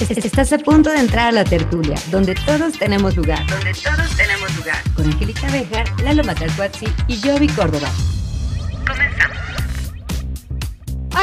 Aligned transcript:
Estás 0.00 0.52
a 0.52 0.58
punto 0.58 0.90
de 0.90 0.98
entrar 0.98 1.28
a 1.28 1.30
la 1.30 1.44
tertulia, 1.44 1.94
donde 2.10 2.34
todos 2.34 2.76
tenemos 2.76 3.16
lugar. 3.16 3.46
Donde 3.46 3.72
todos 3.74 4.16
tenemos 4.16 4.56
lugar. 4.56 4.82
Con 4.96 5.04
Angélica 5.04 5.46
Bejar, 5.52 5.88
Lalo 6.02 6.24
Matalcuazzi 6.24 6.86
y 7.06 7.16
Jovi 7.20 7.46
Córdoba. 7.46 7.88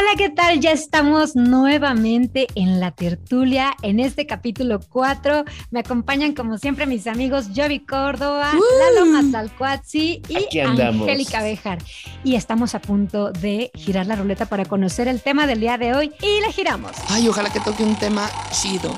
Hola, 0.01 0.15
¿qué 0.17 0.29
tal? 0.29 0.59
Ya 0.59 0.71
estamos 0.71 1.35
nuevamente 1.35 2.47
en 2.55 2.79
la 2.79 2.89
tertulia 2.89 3.73
en 3.83 3.99
este 3.99 4.26
capítulo 4.26 4.79
4. 4.79 5.46
Me 5.69 5.81
acompañan 5.81 6.33
como 6.33 6.58
siempre 6.58 6.87
mis 6.87 7.05
amigos 7.05 7.49
Jovi 7.55 7.81
Córdoba, 7.81 8.51
Lalo 8.79 9.05
Matalcuazzi 9.05 10.23
y 10.27 10.59
Angélica 10.59 11.44
Bejar. 11.44 11.77
Y 12.23 12.33
estamos 12.33 12.73
a 12.73 12.81
punto 12.81 13.31
de 13.31 13.69
girar 13.76 14.08
la 14.08 14.15
ruleta 14.15 14.47
para 14.47 14.65
conocer 14.65 15.08
el 15.08 15.22
tema 15.22 15.45
del 15.45 15.59
día 15.59 15.77
de 15.77 15.94
hoy 15.94 16.12
y 16.20 16.41
la 16.41 16.52
giramos. 16.52 16.94
Ay, 17.09 17.27
ojalá 17.27 17.52
que 17.52 17.59
toque 17.59 17.84
un 17.84 17.95
tema 17.95 18.27
chido. 18.52 18.91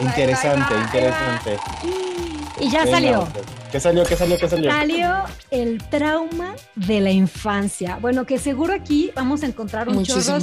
Interesante, 0.00 0.74
interesante. 0.74 1.58
Y 2.60 2.70
ya 2.70 2.86
salió. 2.86 3.26
¿Qué 3.70 3.80
salió? 3.80 4.04
¿Qué 4.04 4.16
salió? 4.16 4.38
¿Qué 4.38 4.48
salió? 4.48 4.70
Salió 4.70 5.24
el 5.50 5.82
trauma 5.88 6.54
de 6.76 7.00
la 7.00 7.10
infancia. 7.10 7.98
Bueno, 8.00 8.24
que 8.24 8.38
seguro 8.38 8.72
aquí 8.72 9.10
vamos 9.14 9.42
a 9.42 9.46
encontrar 9.46 9.88
un 9.88 10.04
chorro. 10.04 10.38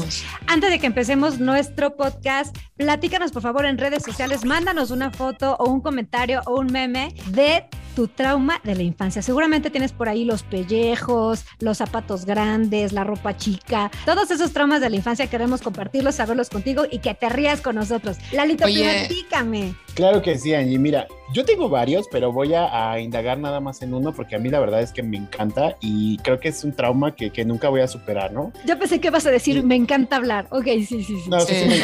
Antes 0.47 0.69
de 0.69 0.79
que 0.79 0.85
empecemos 0.85 1.39
nuestro 1.39 1.95
podcast, 1.95 2.55
platícanos 2.77 3.31
por 3.31 3.41
favor 3.41 3.65
en 3.65 3.77
redes 3.77 4.03
sociales, 4.03 4.45
mándanos 4.45 4.91
una 4.91 5.09
foto 5.09 5.55
o 5.59 5.69
un 5.69 5.81
comentario 5.81 6.41
o 6.45 6.59
un 6.59 6.67
meme 6.67 7.15
de 7.27 7.65
tu 7.95 8.07
trauma 8.07 8.59
de 8.63 8.75
la 8.75 8.83
infancia. 8.83 9.21
Seguramente 9.21 9.69
tienes 9.69 9.91
por 9.91 10.09
ahí 10.09 10.25
los 10.25 10.43
pellejos, 10.43 11.45
los 11.59 11.77
zapatos 11.77 12.25
grandes, 12.25 12.91
la 12.91 13.03
ropa 13.03 13.37
chica, 13.37 13.91
todos 14.05 14.31
esos 14.31 14.51
traumas 14.51 14.81
de 14.81 14.89
la 14.89 14.95
infancia 14.95 15.27
queremos 15.27 15.61
compartirlos, 15.61 16.15
saberlos 16.15 16.49
contigo 16.49 16.83
y 16.89 16.99
que 16.99 17.13
te 17.13 17.29
rías 17.29 17.61
con 17.61 17.75
nosotros. 17.75 18.17
Lalito, 18.31 18.65
platícame. 18.65 19.75
Claro 19.93 20.21
que 20.21 20.37
sí, 20.37 20.53
Angie. 20.53 20.79
Mira, 20.79 21.07
yo 21.33 21.45
tengo 21.45 21.69
varios, 21.69 22.07
pero 22.11 22.31
voy 22.31 22.53
a, 22.55 22.99
indagar 22.99 23.37
nada 23.37 23.59
más 23.59 23.81
en 23.81 23.93
uno 23.93 24.13
porque 24.13 24.35
a 24.35 24.39
mí 24.39 24.49
la 24.49 24.59
verdad 24.59 24.81
es 24.81 24.91
que 24.91 25.03
me 25.03 25.17
encanta 25.17 25.77
y 25.81 26.17
creo 26.17 26.39
que 26.39 26.49
es 26.49 26.63
un 26.63 26.73
trauma 26.73 27.15
que, 27.15 27.31
nunca 27.45 27.69
voy 27.69 27.81
a 27.81 27.87
superar, 27.87 28.31
¿no? 28.31 28.51
Yo 28.65 28.77
pensé 28.79 28.99
que 28.99 29.09
vas 29.09 29.25
a 29.25 29.31
decir, 29.31 29.63
me 29.63 29.75
encanta 29.75 30.15
hablar. 30.15 30.47
Ok, 30.49 30.65
sí, 30.65 31.03
sí, 31.03 31.19
sí. 31.19 31.29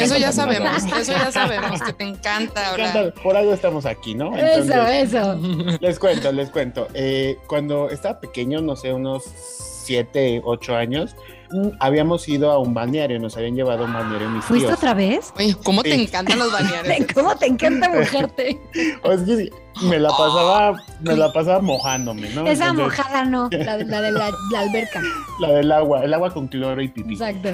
eso, 0.00 0.16
ya 0.16 0.32
sabemos, 0.32 0.84
eso 1.00 1.12
ya 1.12 1.30
sabemos, 1.30 1.82
que 1.82 1.92
te 1.92 2.04
encanta 2.04 2.70
hablar. 2.70 3.14
por 3.22 3.36
algo 3.36 3.52
estamos 3.52 3.86
aquí, 3.86 4.14
¿no? 4.14 4.36
eso, 4.36 4.86
eso. 4.86 5.40
Les 5.80 5.98
cuento, 5.98 6.32
les 6.32 6.50
cuento. 6.50 6.88
Eh, 6.94 7.36
cuando 7.46 7.90
estaba 7.90 8.20
pequeño, 8.20 8.60
no 8.60 8.76
sé, 8.76 8.92
unos 8.92 9.24
7, 9.84 10.42
8 10.44 10.76
años, 10.76 11.16
habíamos 11.78 12.28
ido 12.28 12.50
a 12.50 12.58
un 12.58 12.74
balneario, 12.74 13.18
nos 13.18 13.36
habían 13.36 13.54
llevado 13.54 13.84
a 13.84 13.86
un 13.86 13.92
balneario 13.92 14.30
mis 14.30 14.44
¿Fuiste 14.44 14.72
otra 14.72 14.94
vez? 14.94 15.32
Oye, 15.36 15.56
¿cómo 15.64 15.82
te 15.82 15.94
encantan 15.94 16.38
los 16.38 16.52
balnearios? 16.52 17.06
¿Cómo 17.14 17.36
te 17.36 17.46
encanta 17.46 17.88
mojarte? 17.94 18.60
o 19.02 19.12
es 19.12 19.22
que 19.22 19.50
me 19.82 19.98
la 19.98 20.10
pasaba, 20.10 20.82
me 21.00 21.16
la 21.16 21.32
pasaba 21.32 21.60
mojándome, 21.60 22.28
¿no? 22.30 22.46
Esa 22.46 22.72
mojada 22.72 23.24
no, 23.24 23.48
la, 23.50 23.76
de 23.76 23.84
la, 24.12 24.32
alberca. 24.56 25.00
La 25.40 25.52
del 25.52 25.72
agua, 25.72 26.04
el 26.04 26.12
agua 26.12 26.30
con 26.30 26.48
cloro 26.48 26.82
y 26.82 26.88
pipí. 26.88 27.14
Exacto. 27.14 27.48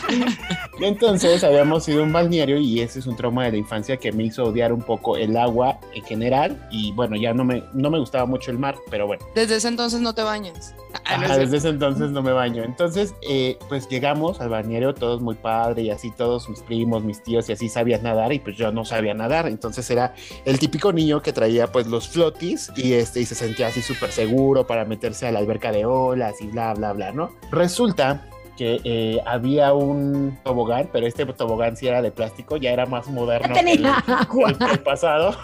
Entonces 0.80 1.44
habíamos 1.44 1.86
ido 1.86 2.00
a 2.00 2.04
un 2.04 2.12
balneario 2.12 2.56
y 2.56 2.80
ese 2.80 3.00
es 3.00 3.06
un 3.06 3.16
trauma 3.16 3.44
de 3.44 3.52
la 3.52 3.56
infancia 3.58 3.98
que 3.98 4.12
me 4.12 4.24
hizo 4.24 4.44
odiar 4.44 4.72
un 4.72 4.80
poco 4.80 5.18
el 5.18 5.36
agua 5.36 5.78
en 5.94 6.02
general 6.04 6.66
y 6.70 6.92
bueno, 6.92 7.16
ya 7.16 7.34
no 7.34 7.44
me, 7.44 7.64
no 7.74 7.90
me 7.90 7.98
gustaba 7.98 8.24
mucho 8.24 8.50
el 8.50 8.58
mar, 8.58 8.76
pero 8.90 9.06
bueno. 9.06 9.22
Desde 9.34 9.56
ese 9.56 9.68
entonces 9.68 10.00
no 10.00 10.14
te 10.14 10.22
bañas. 10.22 10.74
Ajá, 11.04 11.36
desde 11.36 11.56
ese 11.58 11.68
entonces 11.68 12.10
no 12.10 12.22
me 12.22 12.32
baño. 12.32 12.62
Entonces, 12.62 13.14
eh, 13.28 13.58
pues 13.68 13.88
llegamos 13.88 14.40
al 14.40 14.48
bañero, 14.48 14.94
todos 14.94 15.20
muy 15.20 15.34
padre 15.34 15.82
y 15.82 15.90
así 15.90 16.10
todos 16.10 16.48
mis 16.48 16.60
primos, 16.60 17.04
mis 17.04 17.22
tíos 17.22 17.48
y 17.48 17.52
así 17.52 17.68
sabían 17.68 18.02
nadar 18.02 18.32
y 18.32 18.38
pues 18.38 18.56
yo 18.56 18.72
no 18.72 18.84
sabía 18.84 19.14
nadar. 19.14 19.46
Entonces 19.46 19.88
era 19.90 20.14
el 20.44 20.58
típico 20.58 20.92
niño 20.92 21.22
que 21.22 21.31
traía 21.32 21.66
pues 21.66 21.86
los 21.86 22.08
flotis 22.08 22.70
y 22.76 22.94
este 22.94 23.20
y 23.20 23.26
se 23.26 23.34
sentía 23.34 23.68
así 23.68 23.82
súper 23.82 24.12
seguro 24.12 24.66
para 24.66 24.84
meterse 24.84 25.26
a 25.26 25.32
la 25.32 25.38
alberca 25.38 25.72
de 25.72 25.84
olas 25.84 26.40
y 26.40 26.46
bla, 26.46 26.74
bla, 26.74 26.92
bla, 26.92 27.12
¿no? 27.12 27.32
Resulta 27.50 28.26
que 28.56 28.80
eh, 28.84 29.20
había 29.24 29.72
un 29.72 30.38
tobogán, 30.44 30.88
pero 30.92 31.06
este 31.06 31.24
tobogán 31.26 31.76
sí 31.76 31.86
era 31.88 32.02
de 32.02 32.10
plástico, 32.10 32.56
ya 32.56 32.70
era 32.70 32.86
más 32.86 33.08
moderno 33.08 33.54
que 33.54 33.72
el, 33.72 34.80
pasado. 34.84 35.34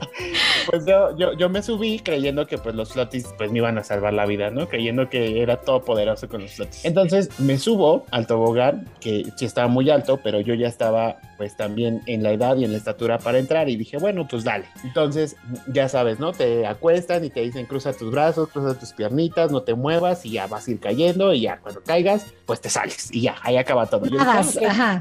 pues 0.70 0.86
yo, 0.86 1.16
yo, 1.16 1.34
yo, 1.34 1.48
me 1.48 1.62
subí 1.62 1.98
creyendo 2.00 2.46
que 2.46 2.58
pues 2.58 2.74
los 2.74 2.92
flotis 2.92 3.26
pues 3.36 3.50
me 3.50 3.58
iban 3.58 3.78
a 3.78 3.84
salvar 3.84 4.14
la 4.14 4.26
vida, 4.26 4.50
¿no? 4.50 4.68
Creyendo 4.68 5.08
que 5.08 5.42
era 5.42 5.60
todopoderoso 5.60 6.28
con 6.28 6.42
los 6.42 6.52
flotis. 6.52 6.84
Entonces 6.84 7.38
me 7.38 7.58
subo 7.58 8.06
al 8.10 8.26
tobogán, 8.26 8.88
que 9.00 9.24
sí 9.36 9.44
estaba 9.44 9.68
muy 9.68 9.90
alto, 9.90 10.18
pero 10.22 10.40
yo 10.40 10.54
ya 10.54 10.68
estaba 10.68 11.18
pues 11.38 11.56
también 11.56 12.02
en 12.06 12.24
la 12.24 12.32
edad 12.32 12.56
y 12.56 12.64
en 12.64 12.72
la 12.72 12.78
estatura 12.78 13.18
para 13.18 13.38
entrar 13.38 13.68
y 13.68 13.76
dije, 13.76 13.96
bueno, 13.96 14.26
pues 14.28 14.42
dale. 14.42 14.66
Entonces, 14.82 15.36
ya 15.68 15.88
sabes, 15.88 16.18
¿no? 16.18 16.32
Te 16.32 16.66
acuestan 16.66 17.24
y 17.24 17.30
te 17.30 17.40
dicen, 17.40 17.64
cruza 17.64 17.92
tus 17.92 18.10
brazos, 18.10 18.48
cruza 18.48 18.78
tus 18.78 18.92
piernitas, 18.92 19.52
no 19.52 19.62
te 19.62 19.74
muevas 19.74 20.26
y 20.26 20.32
ya 20.32 20.48
vas 20.48 20.66
a 20.66 20.72
ir 20.72 20.80
cayendo 20.80 21.32
y 21.32 21.42
ya 21.42 21.60
cuando 21.60 21.80
caigas, 21.82 22.26
pues 22.44 22.60
te 22.60 22.68
sales 22.68 23.08
y 23.12 23.22
ya, 23.22 23.36
ahí 23.42 23.56
acaba 23.56 23.86
todo. 23.86 24.04
Yo 24.06 24.18
ajá. 24.20 25.00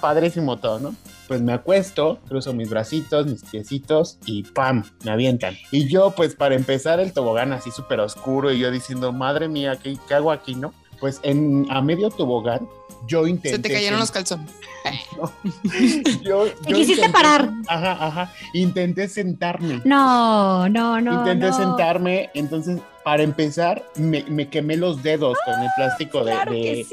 padrísimo 0.00 0.58
todo, 0.58 0.80
¿no? 0.80 0.94
Pues 1.28 1.40
me 1.40 1.52
acuesto, 1.52 2.18
cruzo 2.28 2.52
mis 2.52 2.68
bracitos, 2.68 3.26
mis 3.26 3.44
piecitos 3.44 4.18
y 4.26 4.42
¡pam! 4.42 4.84
Me 5.04 5.12
avientan. 5.12 5.56
Y 5.70 5.88
yo, 5.88 6.10
pues 6.10 6.34
para 6.34 6.56
empezar 6.56 6.98
el 6.98 7.12
tobogán 7.12 7.52
así 7.52 7.70
súper 7.70 8.00
oscuro 8.00 8.52
y 8.52 8.58
yo 8.58 8.70
diciendo, 8.72 9.12
madre 9.12 9.48
mía, 9.48 9.78
¿qué, 9.80 9.96
¿qué 10.08 10.14
hago 10.14 10.32
aquí, 10.32 10.56
no? 10.56 10.72
Pues 11.00 11.20
en, 11.22 11.66
a 11.70 11.82
medio 11.82 12.10
tobogán 12.10 12.68
yo 13.06 13.26
intenté. 13.26 13.56
Se 13.56 13.58
te 13.62 13.70
cayeron 13.70 14.00
los 14.00 14.10
calzones. 14.10 14.50
yo, 16.22 16.46
quisiste 16.66 17.08
parar. 17.10 17.50
Ajá, 17.68 18.06
ajá. 18.06 18.32
Intenté 18.52 19.08
sentarme. 19.08 19.80
No, 19.84 20.68
no, 20.68 21.00
no. 21.00 21.20
Intenté 21.20 21.52
sentarme, 21.52 22.30
entonces 22.34 22.80
para 23.04 23.22
empezar 23.22 23.84
me, 23.94 24.48
quemé 24.48 24.76
los 24.76 25.00
dedos 25.04 25.38
con 25.44 25.62
el 25.62 25.68
plástico 25.76 26.24
de, 26.24 26.84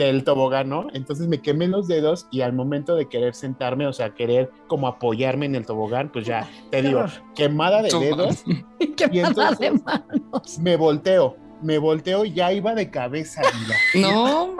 del 0.00 0.24
tobogán, 0.24 0.68
¿no? 0.68 0.88
Entonces 0.94 1.28
me 1.28 1.40
quemé 1.40 1.68
los 1.68 1.86
dedos 1.86 2.26
y 2.32 2.40
al 2.40 2.52
momento 2.52 2.96
de 2.96 3.08
querer 3.08 3.36
sentarme, 3.36 3.86
o 3.86 3.92
sea, 3.92 4.14
querer 4.14 4.50
como 4.66 4.88
apoyarme 4.88 5.46
en 5.46 5.54
el 5.54 5.64
tobogán, 5.64 6.10
pues 6.10 6.26
ya, 6.26 6.48
te 6.70 6.82
digo, 6.82 7.04
quemada 7.36 7.82
de 7.82 7.90
dedos. 7.90 8.42
quemada 8.96 9.52
de 9.52 9.70
manos. 9.70 10.58
Me 10.58 10.76
volteo 10.76 11.36
me 11.62 11.78
volteo 11.78 12.24
y 12.24 12.32
ya 12.32 12.52
iba 12.52 12.74
de 12.74 12.90
cabeza, 12.90 13.42
No, 13.94 14.56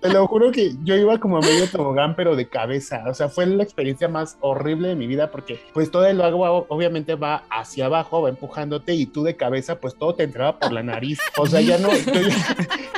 Te 0.00 0.08
lo 0.08 0.26
juro 0.26 0.50
que 0.52 0.74
yo 0.82 0.94
iba 0.96 1.18
como 1.18 1.38
a 1.38 1.40
medio 1.40 1.68
tobogán, 1.68 2.14
pero 2.16 2.36
de 2.36 2.48
cabeza. 2.48 3.04
O 3.08 3.14
sea, 3.14 3.28
fue 3.28 3.46
la 3.46 3.62
experiencia 3.62 4.08
más 4.08 4.36
horrible 4.40 4.88
de 4.88 4.94
mi 4.96 5.06
vida 5.06 5.30
porque 5.30 5.60
pues 5.72 5.90
todo 5.90 6.06
el 6.06 6.20
agua 6.20 6.50
obviamente 6.68 7.14
va 7.14 7.44
hacia 7.50 7.86
abajo, 7.86 8.22
va 8.22 8.28
empujándote 8.28 8.94
y 8.94 9.06
tú 9.06 9.22
de 9.22 9.36
cabeza 9.36 9.80
pues 9.80 9.94
todo 9.96 10.14
te 10.14 10.24
entraba 10.24 10.58
por 10.58 10.72
la 10.72 10.82
nariz. 10.82 11.18
O 11.36 11.46
sea, 11.46 11.60
ya 11.60 11.78
no, 11.78 11.88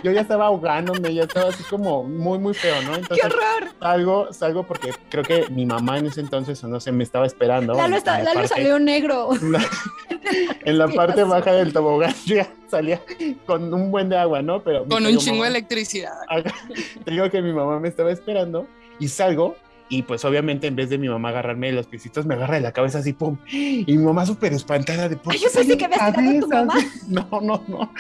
yo 0.03 0.13
ya, 0.13 0.21
estaba 0.27 0.47
ahogándome, 0.47 1.15
ya 1.15 1.25
estaba 1.25 1.51
así 1.51 1.63
como 1.65 2.05
muy, 2.05 2.39
muy 2.39 2.55
feo, 2.55 2.83
¿no? 2.83 2.97
Entonces, 2.97 3.19
¡Qué 3.21 3.27
horror! 3.27 3.73
Salgo, 3.81 4.33
salgo 4.33 4.63
porque 4.65 4.91
creo 5.09 5.25
que 5.25 5.47
mi 5.51 5.67
mamá 5.67 5.99
en 5.99 6.07
ese 6.07 6.21
entonces, 6.21 6.63
no 6.65 6.81
sé, 6.81 6.93
me 6.93 7.05
estaba 7.05 7.27
esperando. 7.27 7.75
Lalo, 7.75 7.97
está, 7.97 8.23
salió 8.47 8.79
negro. 8.79 9.31
en 10.65 10.79
la 10.79 10.89
parte 10.89 11.25
baja 11.25 11.53
del 11.53 11.73
tobogán 11.73 12.15
ya 12.25 12.49
salía 12.69 12.96
con 13.47 13.73
un 13.73 13.91
buen 13.91 14.09
de 14.09 14.17
agua, 14.17 14.43
¿no? 14.43 14.63
Pero 14.63 14.87
con 14.87 15.05
un 15.05 15.17
chingo 15.19 15.43
de 15.43 15.51
electricidad. 15.51 16.15
Te 17.05 17.11
digo 17.11 17.31
que 17.31 17.43
mi 17.43 17.53
mamá 17.53 17.81
me 17.81 17.89
estaba 17.89 18.11
esperando 18.11 18.67
y 18.99 19.09
salgo 19.09 19.57
y 19.89 20.03
pues 20.03 20.25
obviamente 20.25 20.67
en 20.67 20.75
vez 20.75 20.91
de 20.91 20.99
mi 20.99 21.09
mamá 21.09 21.29
agarrarme 21.29 21.69
de 21.69 21.75
los 21.75 21.87
piecitos, 21.87 22.27
me 22.27 22.35
agarra 22.35 22.57
de 22.57 22.61
la 22.61 22.73
cabeza 22.73 22.99
así, 22.99 23.13
pum. 23.13 23.39
Y 23.49 23.85
mi 23.87 24.05
mamá 24.05 24.27
súper 24.27 24.53
espantada 24.53 25.09
de 25.09 25.17
por 25.17 25.33
Ay, 25.33 25.39
yo 25.39 25.49
pensé 25.53 25.77
que 25.77 25.85
había 25.85 26.41
tu 26.41 26.49
mamá. 26.49 26.75
No, 27.09 27.29
no, 27.41 27.63
no. 27.69 27.93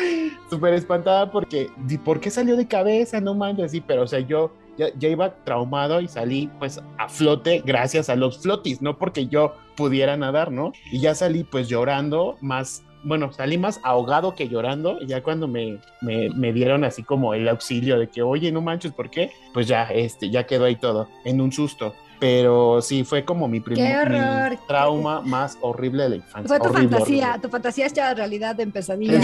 Súper 0.50 0.74
espantada 0.74 1.30
porque, 1.30 1.70
¿por 2.04 2.18
qué 2.18 2.30
salió 2.30 2.56
de 2.56 2.66
cabeza? 2.66 3.20
No 3.20 3.34
manches, 3.34 3.66
así, 3.66 3.80
pero 3.80 4.02
o 4.02 4.06
sea, 4.06 4.20
yo 4.20 4.52
ya, 4.76 4.88
ya, 4.98 5.08
iba 5.08 5.36
traumado 5.44 6.00
y 6.00 6.08
salí 6.08 6.50
pues 6.58 6.80
a 6.98 7.08
flote 7.08 7.62
gracias 7.64 8.10
a 8.10 8.16
los 8.16 8.42
flotis, 8.42 8.82
no 8.82 8.98
porque 8.98 9.28
yo 9.28 9.54
pudiera 9.76 10.16
nadar, 10.16 10.50
¿no? 10.50 10.72
Y 10.90 11.00
ya 11.00 11.14
salí 11.14 11.44
pues 11.44 11.68
llorando, 11.68 12.36
más 12.40 12.82
bueno, 13.02 13.32
salí 13.32 13.58
más 13.58 13.80
ahogado 13.82 14.34
que 14.34 14.48
llorando. 14.48 14.98
Y 15.00 15.06
ya 15.06 15.22
cuando 15.22 15.48
me, 15.48 15.78
me, 16.00 16.52
dieron 16.52 16.84
así 16.84 17.02
como 17.02 17.34
el 17.34 17.48
auxilio 17.48 17.98
de 17.98 18.08
que, 18.08 18.22
oye, 18.22 18.52
no 18.52 18.60
manches, 18.60 18.92
¿por 18.92 19.10
qué? 19.10 19.30
Pues 19.52 19.66
ya, 19.66 19.84
este, 19.84 20.30
ya 20.30 20.46
quedó 20.46 20.64
ahí 20.64 20.76
todo, 20.76 21.08
en 21.24 21.40
un 21.40 21.52
susto. 21.52 21.94
Pero 22.18 22.80
sí, 22.82 23.04
fue 23.04 23.24
como 23.24 23.48
mi 23.48 23.60
primer 23.60 24.58
trauma 24.66 25.20
más 25.20 25.58
horrible 25.60 26.04
de 26.04 26.08
la 26.10 26.16
infancia. 26.16 26.48
Fue 26.48 26.66
tu 26.66 26.72
fantasía, 26.72 27.38
tu 27.40 27.48
fantasía 27.48 27.86
es 27.86 27.94
realidad 27.94 28.58
en 28.60 28.72
pesadilla. 28.72 29.20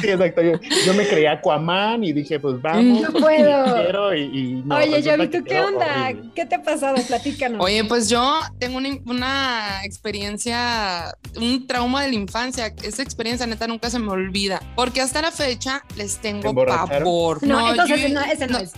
sí, 0.00 0.08
exacto. 0.08 0.42
Yo, 0.42 0.94
me 0.94 1.06
creía 1.06 1.32
Aquaman 1.32 2.04
y 2.04 2.12
dije, 2.12 2.38
pues 2.40 2.60
vamos. 2.60 3.02
No 3.02 3.12
puedo. 3.12 3.74
Oye, 3.74 5.02
Javi, 5.02 5.28
¿tú 5.28 5.44
qué 5.44 5.60
onda? 5.60 6.12
¿Qué 6.34 6.46
te 6.46 6.56
ha 6.56 6.62
pasado? 6.62 6.96
Platícanos. 7.06 7.64
Oye, 7.64 7.84
pues 7.84 8.08
yo 8.08 8.40
tengo 8.58 8.78
una, 8.78 9.84
experiencia, 9.84 11.14
un 11.36 11.66
trauma 11.66 12.02
de 12.02 12.08
la 12.08 12.14
infancia. 12.14 12.74
Esa 12.82 13.02
experiencia 13.02 13.46
neta 13.46 13.66
nunca 13.66 13.90
se 13.90 13.98
me 13.98 14.10
olvida. 14.10 14.60
Porque 14.76 15.00
hasta 15.00 15.22
la 15.22 15.30
fecha 15.30 15.82
les 15.96 16.18
tengo 16.18 16.54
pavor. 16.54 17.42
No, 17.46 17.70
entonces 17.70 18.12
no, 18.12 18.20
esa 18.20 18.46
no, 18.46 18.58
es. 18.58 18.72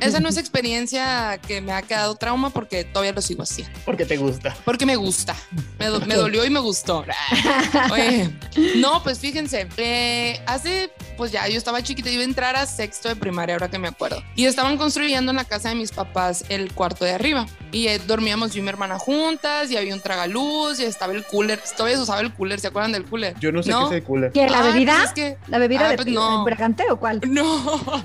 Esa 0.00 0.20
no 0.20 0.28
es 0.28 0.36
experiencia 0.36 1.38
que 1.46 1.60
me 1.60 1.72
ha 1.72 1.82
quedado 1.82 2.14
trauma 2.16 2.50
porque 2.50 2.84
todavía 2.84 3.12
lo 3.12 3.22
sigo 3.22 3.42
así. 3.42 3.64
Porque 3.84 4.04
te 4.06 4.16
gusta. 4.16 4.56
Porque 4.64 4.86
me 4.86 4.96
gusta. 4.96 5.34
Me, 5.78 5.86
do- 5.86 6.00
me 6.00 6.14
dolió 6.14 6.44
y 6.44 6.50
me 6.50 6.60
gustó. 6.60 7.04
Oye, 7.92 8.30
no, 8.76 9.02
pues 9.02 9.18
fíjense, 9.18 9.68
eh, 9.76 10.40
hace, 10.46 10.90
pues 11.16 11.32
ya 11.32 11.46
yo 11.48 11.58
estaba 11.58 11.82
chiquita, 11.82 12.10
iba 12.10 12.22
a 12.22 12.24
entrar 12.24 12.56
a 12.56 12.66
sexto 12.66 13.08
de 13.08 13.16
primaria, 13.16 13.54
ahora 13.54 13.68
que 13.68 13.78
me 13.78 13.88
acuerdo. 13.88 14.22
Y 14.36 14.46
estaban 14.46 14.76
construyendo 14.78 15.30
en 15.30 15.36
la 15.36 15.44
casa 15.44 15.68
de 15.70 15.74
mis 15.74 15.92
papás 15.92 16.44
el 16.48 16.72
cuarto 16.72 17.04
de 17.04 17.12
arriba. 17.12 17.46
Y 17.72 17.88
eh, 17.88 17.98
dormíamos 18.06 18.52
yo 18.52 18.60
y 18.60 18.62
mi 18.62 18.68
hermana 18.68 18.98
juntas, 18.98 19.70
y 19.70 19.76
había 19.76 19.94
un 19.94 20.00
tragaluz, 20.00 20.78
y 20.80 20.84
estaba 20.84 21.12
el 21.12 21.24
cooler. 21.24 21.60
Todavía 21.76 21.96
se 21.96 22.02
usaba 22.02 22.20
el 22.20 22.32
cooler, 22.32 22.60
¿se 22.60 22.68
acuerdan 22.68 22.92
del 22.92 23.04
cooler? 23.04 23.34
Yo 23.40 23.52
no 23.52 23.62
sé 23.62 23.70
¿No? 23.70 23.88
qué 23.88 23.96
es 23.96 24.00
el 24.02 24.06
cooler. 24.06 24.32
¿Qué, 24.32 24.48
la 24.48 24.60
Ay, 24.64 24.72
bebida? 24.72 24.92
pues 24.96 25.08
es 25.08 25.12
que- 25.14 25.36
¿La 25.48 25.58
bebida 25.58 25.86
Ah, 25.86 25.90
de 25.90 25.96
pues 25.96 26.08
no. 26.08 26.44
o 26.44 26.96
cuál? 26.98 27.20
No, 27.32 28.04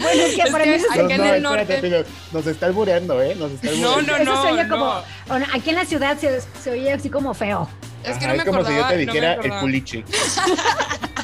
Bueno, 0.00 0.22
es 0.22 0.34
que 0.34 0.42
Es 0.42 0.50
para 0.50 0.64
que 0.64 0.70
mí 0.70 0.76
eso 0.76 0.86
Acá 0.90 1.00
en 1.00 1.08
no, 1.42 1.54
el 1.54 1.60
espérate, 1.60 1.90
norte. 1.90 2.10
nos 2.32 2.46
está 2.46 2.66
albureando, 2.66 3.22
¿eh? 3.22 3.34
Nos 3.36 3.50
está 3.52 3.70
no, 3.72 3.94
albureando. 3.96 4.12
no, 4.12 4.16
Eso 4.16 4.34
no. 4.34 4.42
se 4.42 4.52
oye 4.52 4.64
no. 4.64 4.76
como, 4.78 5.02
bueno, 5.28 5.46
aquí 5.54 5.70
en 5.70 5.76
la 5.76 5.84
ciudad 5.84 6.18
se, 6.18 6.40
se 6.62 6.70
oye 6.70 6.92
así 6.92 7.10
como 7.10 7.32
feo. 7.34 7.68
Es 8.04 8.18
que 8.18 8.24
Ajá, 8.26 8.34
no 8.34 8.38
me 8.38 8.44
como 8.44 8.64
si 8.64 8.72
yo 8.74 8.84
acordaba. 8.84 8.88
te 8.90 8.94
no 8.94 9.12
dijera 9.12 9.32
el 9.32 9.38
acordaba. 9.38 9.60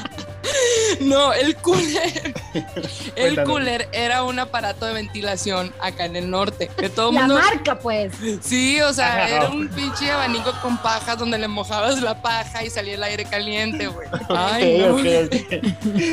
No, 0.99 1.33
el 1.33 1.55
cooler. 1.57 2.33
el 3.15 3.43
cooler 3.43 3.89
era 3.91 4.23
un 4.23 4.37
aparato 4.39 4.85
de 4.85 4.93
ventilación 4.93 5.73
acá 5.81 6.05
en 6.05 6.15
el 6.15 6.29
norte. 6.29 6.69
Que 6.77 6.89
todo 6.89 7.11
La 7.11 7.21
mundo. 7.21 7.35
marca, 7.35 7.79
pues. 7.79 8.13
Sí, 8.41 8.79
o 8.81 8.93
sea, 8.93 9.13
Ajá. 9.13 9.29
era 9.29 9.49
un 9.49 9.67
pinche 9.69 10.11
abanico 10.11 10.53
con 10.61 10.77
pajas 10.77 11.17
donde 11.17 11.37
le 11.37 11.47
mojabas 11.47 12.01
la 12.01 12.21
paja 12.21 12.63
y 12.63 12.69
salía 12.69 12.93
el 12.95 13.03
aire 13.03 13.25
caliente, 13.25 13.87
güey. 13.87 14.07
Ay, 14.29 14.77
no. 14.79 14.95
ok, 14.95 14.99
ok, 15.25 15.35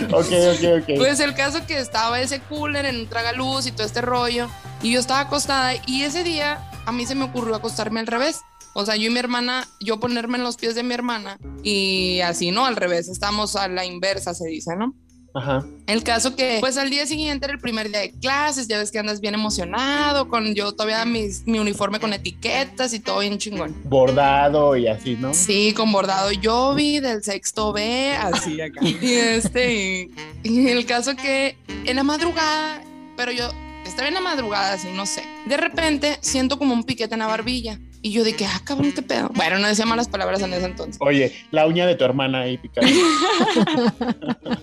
ok. 0.08 0.14
Ok, 0.14 0.26
ok, 0.32 0.82
ok. 0.82 0.96
Pues 0.98 1.20
el 1.20 1.34
caso 1.34 1.66
que 1.66 1.78
estaba 1.78 2.20
ese 2.20 2.40
cooler 2.40 2.86
en 2.86 2.96
un 3.00 3.06
tragaluz 3.08 3.66
y 3.66 3.72
todo 3.72 3.86
este 3.86 4.00
rollo. 4.00 4.48
Y 4.82 4.92
yo 4.92 5.00
estaba 5.00 5.20
acostada 5.20 5.74
y 5.86 6.02
ese 6.04 6.24
día 6.24 6.58
a 6.86 6.92
mí 6.92 7.06
se 7.06 7.14
me 7.14 7.24
ocurrió 7.24 7.54
acostarme 7.54 8.00
al 8.00 8.06
revés. 8.06 8.40
O 8.74 8.86
sea, 8.86 8.96
yo 8.96 9.08
y 9.08 9.12
mi 9.12 9.18
hermana, 9.18 9.66
yo 9.80 9.98
ponerme 10.00 10.38
en 10.38 10.44
los 10.44 10.56
pies 10.56 10.74
de 10.74 10.82
mi 10.82 10.94
hermana 10.94 11.38
y 11.62 12.20
así, 12.20 12.50
¿no? 12.50 12.66
Al 12.66 12.76
revés, 12.76 13.08
estamos 13.08 13.56
a 13.56 13.68
la 13.68 13.84
inversa, 13.84 14.32
se 14.34 14.46
dice, 14.48 14.76
¿no? 14.76 14.94
Ajá. 15.32 15.64
El 15.86 16.02
caso 16.02 16.34
que, 16.34 16.56
pues 16.58 16.76
al 16.76 16.90
día 16.90 17.06
siguiente 17.06 17.46
era 17.46 17.54
el 17.54 17.60
primer 17.60 17.88
día 17.88 18.00
de 18.00 18.10
clases, 18.10 18.66
ya 18.66 18.78
ves 18.78 18.90
que 18.90 18.98
andas 18.98 19.20
bien 19.20 19.34
emocionado, 19.34 20.28
con 20.28 20.54
yo 20.56 20.72
todavía 20.72 21.04
mis- 21.04 21.46
mi 21.46 21.60
uniforme 21.60 22.00
con 22.00 22.12
etiquetas 22.12 22.92
y 22.94 22.98
todo 22.98 23.20
bien 23.20 23.38
chingón. 23.38 23.76
Bordado 23.84 24.74
y 24.76 24.88
así, 24.88 25.14
¿no? 25.14 25.32
Sí, 25.32 25.72
con 25.76 25.92
bordado 25.92 26.32
yo 26.32 26.74
vi 26.74 26.98
del 26.98 27.22
sexto 27.22 27.72
B, 27.72 28.12
así 28.12 28.60
acá. 28.60 28.80
Y 28.84 29.12
este, 29.12 29.72
y, 29.72 30.10
y 30.42 30.66
el 30.68 30.84
caso 30.84 31.14
que 31.14 31.56
en 31.84 31.94
la 31.94 32.02
madrugada, 32.02 32.82
pero 33.16 33.30
yo 33.30 33.48
estaba 33.86 34.08
en 34.08 34.14
la 34.14 34.20
madrugada, 34.20 34.72
así, 34.72 34.88
no 34.92 35.06
sé. 35.06 35.22
De 35.46 35.56
repente 35.56 36.18
siento 36.22 36.58
como 36.58 36.74
un 36.74 36.82
piquete 36.82 37.14
en 37.14 37.20
la 37.20 37.26
barbilla. 37.28 37.78
Y 38.02 38.12
yo 38.12 38.24
de 38.24 38.34
que, 38.34 38.46
ah, 38.46 38.62
cabrón, 38.64 38.92
qué 38.92 39.02
pedo. 39.02 39.28
Bueno, 39.34 39.58
no 39.58 39.68
decía 39.68 39.84
malas 39.84 40.08
palabras 40.08 40.40
en 40.40 40.54
ese 40.54 40.64
entonces. 40.64 40.96
Oye, 41.00 41.36
la 41.50 41.66
uña 41.66 41.86
de 41.86 41.96
tu 41.96 42.04
hermana 42.04 42.40
ahí 42.40 42.56
picada. 42.56 42.86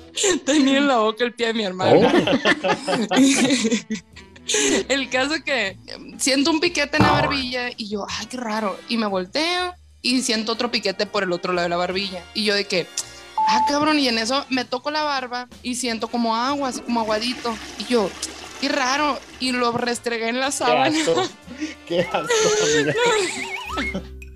Tenía 0.46 0.78
en 0.78 0.88
la 0.88 0.98
boca 0.98 1.24
el 1.24 1.34
pie 1.34 1.48
de 1.48 1.54
mi 1.54 1.64
hermano. 1.64 2.00
Oh. 2.00 2.12
el 4.90 5.10
caso 5.10 5.36
que 5.46 5.78
siento 6.18 6.52
un 6.52 6.60
piquete 6.60 6.98
en 6.98 7.04
la 7.04 7.12
barbilla 7.12 7.70
y 7.78 7.90
yo, 7.90 8.06
ay, 8.10 8.26
qué 8.26 8.38
raro. 8.38 8.78
Y 8.90 8.98
me 8.98 9.06
volteo 9.06 9.76
y 10.02 10.22
siento 10.22 10.54
otro 10.54 10.72
piquete 10.72 11.06
por 11.06 11.24
el 11.24 11.32
otro 11.32 11.54
lado 11.54 11.66
de 11.66 11.70
la 11.70 11.78
barbilla. 11.78 12.24
Y 12.34 12.44
yo 12.44 12.56
de 12.56 12.66
que, 12.66 12.88
ah, 13.48 13.66
cabrón, 13.68 14.00
y 14.00 14.08
en 14.08 14.18
eso 14.18 14.46
me 14.50 14.66
toco 14.66 14.90
la 14.90 15.04
barba 15.04 15.48
y 15.62 15.76
siento 15.76 16.08
como 16.08 16.36
agua, 16.36 16.70
así 16.70 16.82
como 16.82 17.02
aguadito. 17.02 17.56
Y 17.80 17.86
yo, 17.86 18.10
qué 18.62 18.70
raro. 18.70 19.20
Y 19.40 19.52
lo 19.52 19.72
restregué 19.72 20.30
en 20.30 20.40
la 20.40 20.48
Qué 20.48 20.52
sábana. 20.52 20.98
asco. 21.00 21.24
Qué 21.88 22.02
asco. 22.02 22.28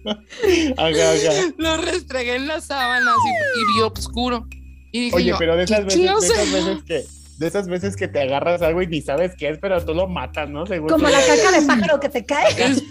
Ajá, 0.06 0.14
ajá. 1.12 1.54
Lo 1.58 1.78
restregué 1.78 2.36
en 2.36 2.48
la 2.48 2.62
sábana 2.62 3.12
así, 3.12 3.30
y 3.60 3.76
vio 3.78 3.88
oscuro. 3.88 4.48
Y 4.92 5.02
dije 5.06 5.16
Oye, 5.16 5.26
yo, 5.28 5.38
pero 5.38 5.56
de 5.56 5.64
esas 5.64 5.80
"¿Qué 5.80 5.84
veces, 5.86 5.94
de 5.96 6.00
chingados 6.02 6.24
esas 6.26 6.40
es?". 6.40 6.54
veces 6.54 6.84
que, 6.88 7.06
de 7.38 7.48
esas 7.48 7.68
veces 7.68 7.96
que 7.96 8.08
te 8.08 8.22
agarras 8.22 8.62
algo 8.62 8.82
y 8.82 8.88
ni 8.88 9.02
sabes 9.02 9.32
qué 9.38 9.50
es, 9.50 9.58
pero 9.60 9.84
tú 9.84 9.94
lo 9.94 10.08
matas, 10.08 10.50
¿no? 10.50 10.66
Según 10.68 10.90
Como 10.90 11.06
tú. 11.08 11.12
la 11.12 11.20
caca 11.26 11.52
de 11.60 11.66
pájaro 11.66 12.00
que 12.00 12.10
te 12.10 12.26
cae. 12.26 12.50
Es- 12.64 12.84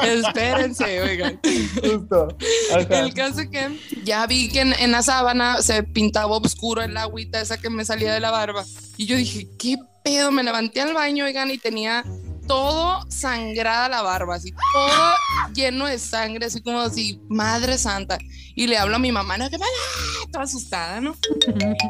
espérense, 0.00 1.00
oigan. 1.02 1.40
Justo. 1.82 2.28
Ajá. 2.74 3.00
El 3.00 3.14
caso 3.14 3.40
es 3.40 3.48
que 3.48 3.68
ya 4.04 4.26
vi 4.26 4.48
que 4.48 4.60
en, 4.60 4.72
en 4.74 4.92
la 4.92 5.02
sábana 5.02 5.62
se 5.62 5.82
pintaba 5.82 6.36
oscuro 6.36 6.82
el 6.82 6.96
agüita 6.96 7.40
esa 7.40 7.58
que 7.58 7.70
me 7.70 7.84
salía 7.84 8.12
de 8.12 8.20
la 8.20 8.30
barba. 8.30 8.64
Y 8.98 9.06
yo 9.06 9.16
dije, 9.16 9.46
¿qué 9.58 9.76
pedo? 10.06 10.30
Me 10.30 10.42
levanté 10.42 10.80
al 10.80 10.94
baño, 10.94 11.24
oigan, 11.24 11.50
y 11.50 11.58
tenía 11.58 12.04
todo 12.46 13.04
sangrada 13.10 13.88
la 13.88 14.02
barba, 14.02 14.36
así, 14.36 14.52
todo 14.72 15.14
lleno 15.52 15.86
de 15.86 15.98
sangre, 15.98 16.46
así 16.46 16.62
como 16.62 16.80
así, 16.80 17.20
madre 17.28 17.76
santa. 17.76 18.18
Y 18.54 18.68
le 18.68 18.78
hablo 18.78 18.96
a 18.96 18.98
mi 19.00 19.10
mamá, 19.10 19.36
no, 19.36 19.50
que 19.50 19.58
pasa? 19.58 19.70
Toda 20.30 20.44
asustada, 20.44 21.00
¿no? 21.00 21.16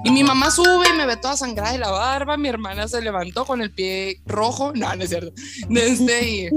Y 0.04 0.10
mi 0.10 0.24
mamá 0.24 0.50
sube 0.50 0.88
y 0.88 0.96
me 0.96 1.06
ve 1.06 1.16
toda 1.16 1.36
sangrada 1.36 1.72
de 1.72 1.78
la 1.78 1.90
barba. 1.90 2.36
Mi 2.36 2.48
hermana 2.48 2.88
se 2.88 3.00
levantó 3.02 3.44
con 3.44 3.60
el 3.60 3.70
pie 3.70 4.20
rojo. 4.26 4.72
No, 4.74 4.94
no 4.96 5.02
es 5.04 5.10
cierto. 5.10 5.32
Y 5.68 6.48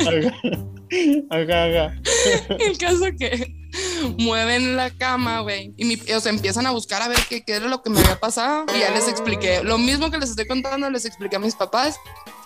Ajá. 0.00 0.34
Ajá, 1.30 1.64
ajá. 1.64 1.94
el 2.58 2.78
caso 2.78 3.04
que 3.18 3.54
mueven 4.18 4.76
la 4.76 4.90
cama, 4.90 5.40
güey. 5.40 5.72
Y 5.76 5.84
mi- 5.84 6.12
o 6.12 6.20
sea, 6.20 6.30
empiezan 6.30 6.66
a 6.66 6.70
buscar 6.70 7.02
a 7.02 7.08
ver 7.08 7.18
qué, 7.28 7.42
qué 7.44 7.54
era 7.54 7.66
lo 7.68 7.82
que 7.82 7.90
me 7.90 8.00
había 8.00 8.18
pasado. 8.18 8.64
Y 8.74 8.80
ya 8.80 8.90
les 8.90 9.08
expliqué. 9.08 9.62
Lo 9.62 9.78
mismo 9.78 10.10
que 10.10 10.18
les 10.18 10.30
estoy 10.30 10.46
contando, 10.46 10.88
les 10.90 11.04
expliqué 11.04 11.36
a 11.36 11.38
mis 11.40 11.54
papás. 11.54 11.96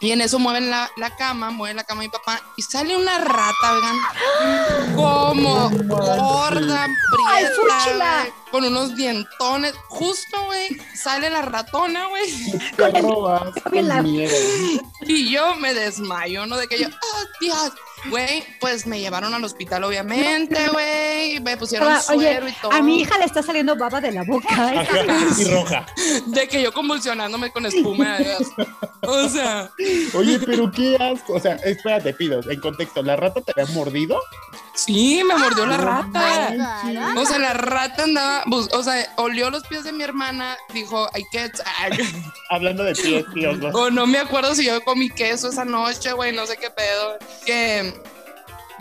Y 0.00 0.12
en 0.12 0.20
eso 0.22 0.38
mueven 0.38 0.70
la, 0.70 0.90
la 0.96 1.14
cama, 1.16 1.50
mueven 1.50 1.76
la 1.76 1.84
cama 1.84 2.00
de 2.02 2.08
mi 2.08 2.12
papá. 2.12 2.40
Y 2.56 2.62
sale 2.62 2.96
una 2.96 3.18
rata, 3.18 3.72
vean. 3.80 4.96
Como 4.96 5.70
gorda, 5.70 6.86
prieta, 7.12 8.26
con 8.50 8.64
unos 8.64 8.96
dientones. 8.96 9.74
Justo, 9.88 10.44
güey, 10.46 10.68
sale 10.94 11.28
la 11.28 11.42
ratona, 11.42 12.06
güey. 12.06 12.30
Y 15.06 15.30
yo 15.30 15.54
me 15.56 15.74
desmayo, 15.74 16.46
¿no? 16.46 16.56
De 16.56 16.66
que 16.66 16.78
yo, 16.78 16.88
¡oh, 16.88 17.24
Dios! 17.40 17.72
Güey, 18.08 18.42
pues 18.60 18.86
me 18.86 18.98
llevaron 18.98 19.34
al 19.34 19.44
hospital, 19.44 19.84
obviamente, 19.84 20.68
güey. 20.68 21.40
Me 21.40 21.56
pusieron 21.56 21.88
Ah, 21.88 22.00
Oye, 22.10 22.30
suero 22.30 22.48
y 22.48 22.52
todo. 22.52 22.72
a 22.72 22.80
mi 22.82 23.00
hija 23.00 23.18
le 23.18 23.24
está 23.26 23.42
saliendo 23.42 23.76
baba 23.76 24.00
de 24.00 24.12
la 24.12 24.22
boca. 24.24 24.48
¿eh? 24.74 24.78
Ajá. 24.78 25.26
Y 25.38 25.44
roja. 25.44 25.86
De 26.26 26.48
que 26.48 26.62
yo 26.62 26.72
convulsionándome 26.72 27.50
con 27.50 27.66
espuma. 27.66 28.16
O 29.02 29.28
sea, 29.28 29.70
Oye, 30.14 30.38
pero 30.38 30.70
qué 30.70 30.96
asco. 30.96 31.34
O 31.34 31.40
sea, 31.40 31.56
espérate, 31.56 32.14
pido. 32.14 32.40
En 32.50 32.60
contexto, 32.60 33.02
¿la 33.02 33.16
rata 33.16 33.40
te 33.40 33.52
había 33.60 33.72
mordido? 33.74 34.18
Sí, 34.84 35.22
me 35.24 35.36
mordió 35.36 35.66
la 35.66 35.76
No 35.78 35.84
rata. 35.84 36.54
manches. 36.56 37.16
O 37.16 37.26
sea, 37.26 37.38
la 37.38 37.52
rata 37.54 38.04
andaba, 38.04 38.44
o 38.72 38.82
sea, 38.82 39.12
olió 39.16 39.50
los 39.50 39.66
pies 39.66 39.84
de 39.84 39.92
mi 39.92 40.02
hermana, 40.02 40.56
dijo, 40.72 41.08
hay 41.12 41.24
que, 41.30 41.50
Hablando 42.50 42.84
de 42.84 42.94
pies, 42.94 43.24
tío. 43.34 43.52
¿no? 43.54 43.68
o 43.68 43.90
no 43.90 44.06
me 44.06 44.18
acuerdo 44.18 44.54
si 44.54 44.64
yo 44.66 44.82
comí 44.84 45.10
queso 45.10 45.48
esa 45.48 45.64
noche, 45.64 46.12
güey, 46.12 46.34
no 46.34 46.46
sé 46.46 46.56
qué 46.56 46.70
pedo. 46.70 47.18
Que, 47.44 48.02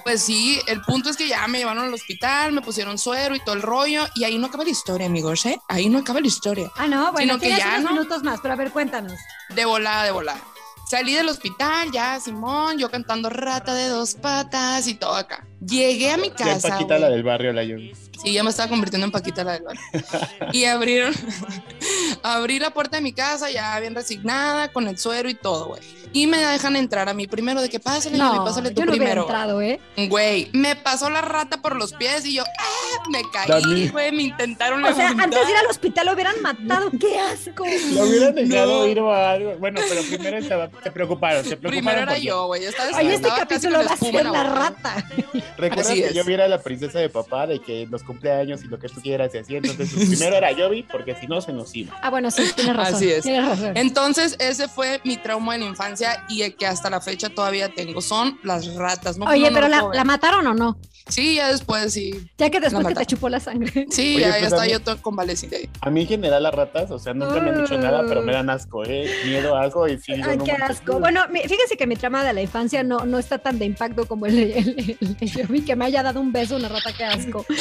pues 0.03 0.23
sí, 0.23 0.59
el 0.67 0.81
punto 0.81 1.09
es 1.09 1.17
que 1.17 1.27
ya 1.27 1.45
me 1.47 1.57
llevaron 1.59 1.83
al 1.83 1.93
hospital, 1.93 2.51
me 2.53 2.61
pusieron 2.61 2.97
suero 2.97 3.35
y 3.35 3.39
todo 3.41 3.55
el 3.55 3.61
rollo, 3.61 4.07
y 4.15 4.23
ahí 4.23 4.37
no 4.37 4.47
acaba 4.47 4.63
la 4.63 4.69
historia, 4.71 5.05
amigos, 5.07 5.45
¿eh? 5.45 5.59
Ahí 5.67 5.89
no 5.89 5.99
acaba 5.99 6.21
la 6.21 6.27
historia. 6.27 6.71
Ah, 6.77 6.87
no, 6.87 7.11
bueno, 7.11 7.33
Sino 7.37 7.39
que 7.39 7.57
ya, 7.57 7.69
unos 7.77 7.83
¿no? 7.83 7.91
minutos 7.91 8.23
más, 8.23 8.39
pero 8.41 8.53
a 8.53 8.57
ver, 8.57 8.71
cuéntanos. 8.71 9.13
De 9.49 9.65
volada, 9.65 10.03
de 10.03 10.11
volada. 10.11 10.39
Salí 10.89 11.13
del 11.13 11.29
hospital, 11.29 11.91
ya, 11.91 12.19
Simón, 12.19 12.79
yo 12.79 12.89
cantando 12.89 13.29
rata 13.29 13.75
de 13.75 13.89
dos 13.89 14.15
patas 14.15 14.87
y 14.87 14.95
todo 14.95 15.13
acá. 15.15 15.45
Llegué 15.61 16.11
a 16.11 16.17
mi 16.17 16.29
Ya 16.37 16.45
en 16.45 16.53
casa. 16.53 16.69
Paquita, 16.69 16.97
la 16.99 17.09
del 17.09 17.23
barrio, 17.23 17.51
la 17.53 17.63
yo. 17.63 17.77
Sí, 18.23 18.33
ya 18.33 18.43
me 18.43 18.49
estaba 18.49 18.69
convirtiendo 18.69 19.05
en 19.05 19.11
Paquita 19.11 19.43
la 19.43 19.53
del 19.53 19.63
barrio. 19.63 19.81
Y 20.53 20.65
abrieron, 20.65 21.13
abrí 22.23 22.59
la 22.59 22.71
puerta 22.71 22.97
de 22.97 23.01
mi 23.03 23.13
casa 23.13 23.49
ya 23.51 23.79
bien 23.79 23.95
resignada, 23.95 24.71
con 24.71 24.87
el 24.87 24.97
suero 24.97 25.29
y 25.29 25.35
todo, 25.35 25.67
güey. 25.67 25.81
Y 26.11 26.27
me 26.27 26.37
dejan 26.37 26.75
entrar 26.75 27.07
a 27.07 27.13
mí 27.13 27.27
primero, 27.27 27.61
de 27.61 27.69
que 27.69 27.79
pásale, 27.79 28.17
No, 28.17 28.43
pásale 28.43 28.71
tú 28.71 28.81
yo 28.81 28.85
no 28.85 28.91
primero. 28.93 29.21
entrado, 29.23 29.61
¿eh? 29.61 29.79
Güey, 30.09 30.49
me 30.53 30.75
pasó 30.75 31.09
la 31.09 31.21
rata 31.21 31.61
por 31.61 31.75
los 31.75 31.93
pies 31.93 32.25
y 32.25 32.33
yo, 32.35 32.43
¡ah! 32.43 32.88
Me 33.09 33.21
caí, 33.31 33.47
Dani. 33.47 33.87
güey, 33.89 34.11
me 34.11 34.23
intentaron 34.23 34.83
O 34.83 34.93
sea, 34.93 35.09
antes 35.09 35.29
de 35.45 35.51
ir 35.51 35.57
al 35.57 35.65
hospital 35.67 36.05
lo 36.07 36.13
hubieran 36.13 36.41
matado. 36.41 36.89
¡Qué 36.99 37.19
asco! 37.19 37.65
Lo 37.93 38.03
hubieran 38.03 38.35
dejado 38.35 38.79
No. 38.79 38.87
ir 38.87 38.99
o 38.99 39.13
algo. 39.13 39.55
Bueno, 39.57 39.81
pero 39.87 40.01
primero 40.03 40.41
se 40.83 40.91
preocuparon. 40.91 41.43
Se 41.43 41.57
preocuparon 41.57 41.69
Primero 41.71 41.99
era 42.01 42.17
yo, 42.17 42.45
güey. 42.47 42.63
Oye, 42.97 43.13
este 43.15 43.29
capítulo 43.29 43.79
va 43.79 43.93
a 43.93 43.97
ser 43.97 44.15
en 44.15 44.31
la 44.31 44.43
rata. 44.43 45.05
¿Recuerdas 45.57 45.87
Así 45.91 46.01
que 46.03 46.13
yo 46.13 46.23
viera 46.25 46.47
la 46.47 46.61
princesa 46.61 46.99
de 46.99 47.09
papá 47.09 47.47
de 47.47 47.59
que 47.59 47.87
los 47.89 48.03
cumpleaños 48.03 48.63
y 48.63 48.67
lo 48.67 48.79
que 48.79 48.87
tú 48.89 49.01
quieras 49.01 49.33
y 49.35 49.39
así? 49.39 49.55
Entonces, 49.55 49.89
pues, 49.93 50.07
primero 50.09 50.35
era 50.35 50.51
Yobi, 50.51 50.83
porque 50.83 51.15
si 51.15 51.27
no, 51.27 51.41
se 51.41 51.51
nos 51.53 51.75
iba. 51.75 51.97
Ah, 52.01 52.09
bueno, 52.09 52.31
sí, 52.31 52.43
tienes 52.55 52.75
razón. 52.75 52.95
Así 52.95 53.11
es. 53.11 53.23
Tienes 53.23 53.47
razón. 53.47 53.75
Entonces, 53.75 54.35
ese 54.39 54.67
fue 54.67 55.01
mi 55.03 55.17
trauma 55.17 55.53
de 55.53 55.59
la 55.59 55.65
infancia 55.65 56.23
y 56.29 56.43
el 56.43 56.55
que 56.55 56.65
hasta 56.65 56.89
la 56.89 57.01
fecha 57.01 57.29
todavía 57.29 57.69
tengo. 57.73 58.01
Son 58.01 58.39
las 58.43 58.73
ratas. 58.75 59.17
¿no? 59.17 59.25
Oye, 59.25 59.43
No, 59.43 59.49
no 59.49 59.55
pero 59.55 59.67
la, 59.67 59.89
la 59.93 60.03
mataron 60.03 60.45
o 60.47 60.53
no? 60.53 60.77
Sí, 61.07 61.35
ya 61.35 61.51
después 61.51 61.91
sí. 61.93 62.11
Ya 62.37 62.49
que 62.49 62.57
escuché 62.57 62.88
que 62.89 62.95
te 62.95 63.05
chupó 63.05 63.29
la 63.29 63.39
sangre. 63.39 63.87
Sí, 63.89 64.15
Oye, 64.15 64.21
ya, 64.25 64.37
pues, 64.39 64.51
ya 64.51 64.61
mí- 64.61 64.71
yo 64.71 64.79
todo 64.79 65.01
convaleciente. 65.01 65.69
A 65.81 65.89
mí 65.89 66.01
en 66.01 66.07
general 66.07 66.43
las 66.43 66.53
ratas, 66.53 66.91
o 66.91 66.99
sea, 66.99 67.13
nunca 67.13 67.39
me 67.39 67.49
han 67.49 67.61
dicho 67.63 67.77
nada, 67.77 68.03
pero 68.07 68.21
me 68.21 68.33
dan 68.33 68.49
asco, 68.49 68.83
¿eh? 68.85 69.09
Miedo, 69.25 69.55
asco 69.57 69.87
y 69.87 69.97
sí. 69.97 70.13
Ay, 70.13 70.37
no 70.37 70.43
qué 70.43 70.51
asco. 70.51 70.99
Bueno, 70.99 71.21
fíjese 71.31 71.77
que 71.77 71.87
mi 71.87 71.95
trama 71.95 72.23
de 72.23 72.33
la 72.33 72.41
infancia 72.41 72.83
no, 72.83 73.05
no 73.05 73.19
está 73.19 73.37
tan 73.37 73.59
de 73.59 73.65
impacto 73.65 74.07
como 74.07 74.25
el, 74.25 74.97
el, 74.99 75.65
que 75.65 75.75
me 75.75 75.85
haya 75.85 76.03
dado 76.03 76.21
un 76.21 76.31
beso 76.31 76.55
una 76.55 76.69
rata, 76.69 76.91
qué 76.95 77.05
asco. 77.05 77.45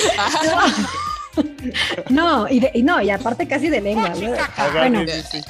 No, 2.10 2.48
y, 2.48 2.60
de- 2.60 2.70
y 2.74 2.82
no, 2.82 3.00
y 3.02 3.10
aparte 3.10 3.46
casi 3.46 3.68
de 3.68 3.80
lengua. 3.80 4.12
Bueno. 4.72 5.02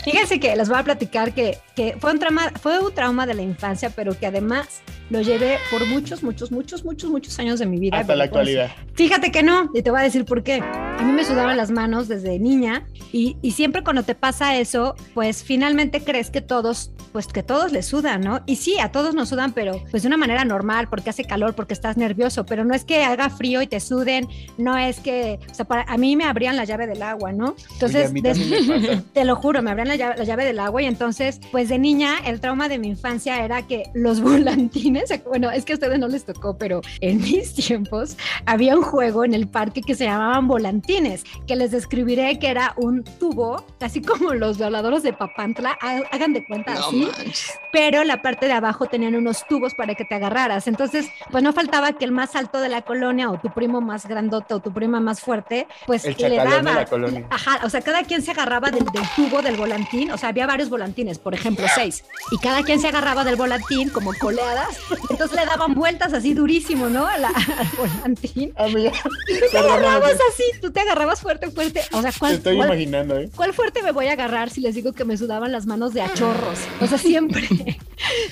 Fíjense 0.05 0.41
que 0.41 0.55
les 0.57 0.69
voy 0.69 0.79
a 0.79 0.83
platicar 0.83 1.33
que, 1.33 1.59
que 1.77 1.97
fue, 1.99 2.13
un 2.13 2.19
trauma, 2.19 2.53
fue 2.61 2.79
un 2.79 2.93
trauma 2.95 3.27
de 3.27 3.35
la 3.35 3.43
infancia, 3.43 3.91
pero 3.95 4.19
que 4.19 4.27
además 4.27 4.81
lo 5.11 5.21
llevé 5.23 5.59
por 5.71 5.87
muchos, 5.87 6.23
muchos, 6.23 6.51
muchos, 6.53 6.85
muchos, 6.85 7.11
muchos 7.11 7.39
años 7.39 7.59
de 7.59 7.67
mi 7.67 7.79
vida. 7.79 7.99
Hasta 7.99 8.15
la 8.15 8.25
pues, 8.25 8.29
actualidad. 8.29 8.71
Fíjate 8.95 9.31
que 9.31 9.43
no, 9.43 9.71
y 9.75 9.83
te 9.83 9.91
voy 9.91 10.01
a 10.01 10.03
decir 10.05 10.25
por 10.25 10.43
qué. 10.43 10.61
A 10.63 11.03
mí 11.03 11.13
me 11.13 11.25
sudaban 11.25 11.57
las 11.57 11.71
manos 11.71 12.09
desde 12.09 12.39
niña 12.39 12.87
y, 13.13 13.37
y 13.41 13.53
siempre 13.53 13.83
cuando 13.83 14.03
te 14.03 14.15
pasa 14.15 14.57
eso, 14.57 14.95
pues 15.15 15.43
finalmente 15.45 16.03
crees 16.03 16.31
que 16.31 16.41
todos, 16.41 16.91
pues 17.19 17.27
que 17.27 17.43
todos 17.43 17.73
les 17.73 17.85
sudan, 17.85 18.21
¿no? 18.21 18.43
Y 18.47 18.55
sí, 18.55 18.79
a 18.79 18.93
todos 18.93 19.13
nos 19.13 19.29
sudan, 19.31 19.51
pero 19.53 19.83
pues 19.91 20.05
de 20.05 20.07
una 20.07 20.17
manera 20.17 20.45
normal, 20.45 20.87
porque 20.89 21.11
hace 21.11 21.25
calor, 21.25 21.57
porque 21.57 21.75
estás 21.75 21.97
nervioso, 21.97 22.47
pero 22.47 22.65
no 22.65 22.75
es 22.75 22.85
que 22.85 23.03
haga 23.03 23.29
frío 23.29 23.61
y 23.61 23.67
te 23.67 23.81
suden, 23.81 24.29
no 24.57 24.77
es 24.79 25.01
que, 25.01 25.41
o 25.51 25.55
sea, 25.55 25.65
para, 25.65 25.83
a 25.83 25.97
mí 25.99 26.15
me 26.15 26.23
abrían 26.23 26.57
la 26.57 26.63
llave 26.63 26.87
del 26.87 27.03
agua, 27.03 27.33
¿no? 27.33 27.57
Entonces, 27.73 28.13
te 29.13 29.25
lo 29.25 29.35
juro, 29.35 29.63
me 29.63 29.71
abrían 29.73 29.89
la 29.89 29.97
llave, 29.97 30.17
la 30.17 30.23
llave 30.23 30.45
del 30.45 30.61
agua 30.61 30.81
y 30.83 30.87
entonces, 30.87 31.41
pues 31.51 31.69
de 31.69 31.79
niña, 31.81 32.19
el 32.25 32.41
trauma 32.41 32.69
de 32.69 32.79
mi 32.79 32.87
infancia 32.87 33.45
era 33.45 33.63
que 33.67 33.83
los 33.95 34.21
volantines, 34.53 35.13
bueno, 35.27 35.51
es 35.51 35.65
que 35.65 35.73
a 35.73 35.75
ustedes 35.75 35.99
no 35.99 36.07
les 36.07 36.25
tocó, 36.25 36.57
pero 36.57 36.83
en 37.01 37.19
mis 37.21 37.53
tiempos 37.53 38.17
había 38.47 38.77
un 38.77 38.83
juego 38.83 39.25
en 39.25 39.35
el 39.35 39.49
parque 39.49 39.81
que 39.81 39.97
se 39.97 40.05
llamaban 40.05 40.47
volantines, 40.47 41.25
que 41.49 41.57
les 41.57 41.73
describiré 41.73 42.39
que 42.39 42.47
era 42.49 42.75
un 42.77 43.03
tubo, 43.03 43.65
así 43.81 44.03
como 44.03 44.35
los 44.35 44.57
violadores 44.59 45.03
de 45.03 45.13
Papantla, 45.13 45.77
ha- 45.83 46.03
hagan 46.13 46.33
de 46.33 46.47
cuenta 46.47 46.75
No 46.75 46.87
así, 46.87 47.08
pero 47.73 48.05
la 48.05 48.23
parte 48.23 48.47
de 48.47 48.53
abajo 48.53 48.87
tenían 48.87 49.15
unos 49.15 49.47
tubos 49.47 49.75
para 49.75 49.95
que 49.95 50.05
te 50.05 50.15
agarraras. 50.15 50.67
Entonces, 50.67 51.09
pues 51.31 51.43
no 51.43 51.53
faltaba 51.53 51.93
que 51.93 52.05
el 52.05 52.13
más 52.13 52.35
alto 52.37 52.61
de 52.61 52.69
la 52.69 52.83
colonia 52.83 53.31
o 53.31 53.39
tu 53.39 53.51
primo 53.51 53.81
más 53.81 54.07
grandote 54.07 54.55
o 54.55 54.61
tu 54.61 54.73
prima 54.73 55.01
más 55.01 55.21
fuerte, 55.21 55.67
pues 55.87 56.05
El 56.05 56.13
le 56.13 56.17
chacalón 56.37 56.49
de 56.51 56.57
daba. 56.71 56.81
la 56.81 56.87
colonia. 56.87 57.27
Ajá, 57.31 57.61
o 57.65 57.71
sea, 57.71 57.81
cada 57.83 58.03
quien 58.05 58.23
se 58.23 58.31
agarraba 58.31 58.71
del, 58.71 58.85
del 58.85 59.03
tubo 59.17 59.43
del 59.43 59.57
volantín, 59.57 60.11
o 60.11 60.19
sea, 60.19 60.31
había 60.31 60.47
varios 60.47 60.71
volantines, 60.71 61.19
por 61.19 61.35
ejemplo, 61.35 61.67
seis, 61.75 62.05
y 62.31 62.39
cada 62.39 62.63
quien 62.63 62.81
se 62.81 62.89
agarraba 62.89 63.25
del 63.25 63.37
volantín 63.37 63.91
como 63.91 64.13
coleadas, 64.15 64.79
entonces 65.11 65.39
le 65.39 65.47
daban 65.47 65.75
vueltas 65.75 66.13
así 66.13 66.35
durísimo, 66.35 66.89
¿no? 66.89 67.07
A 67.07 67.19
la- 67.19 67.29
al 67.29 67.69
volantín. 67.77 68.53
Amiga, 68.57 68.93
Te 69.27 69.49
perdóname, 69.53 69.87
agarrabas 69.87 70.19
así, 70.33 70.45
tú 70.61 70.71
te 70.71 70.81
agarrabas 70.81 71.21
fuerte, 71.21 71.51
fuerte. 71.51 71.83
O 71.93 72.03
sea, 72.03 72.11
te 72.13 72.19
¿cuál, 72.19 72.33
estoy 72.35 72.57
cuál- 72.57 72.69
imaginando, 72.69 73.19
¿eh? 73.19 73.31
¿Cuál 73.37 73.53
fuerte 73.55 73.83
me 73.83 73.93
voy 73.93 74.09
a 74.09 74.13
agarrar 74.13 74.51
si 74.51 74.61
les 74.61 74.75
digo 74.75 74.93
que 74.93 75.05
me 75.05 75.17
sudaban 75.17 75.53
las 75.53 75.67
manos 75.67 75.95
de 75.95 76.03
a 76.03 76.13
chorros? 76.15 76.59
O 76.81 76.87
sea, 76.89 76.99
siempre, 76.99 77.47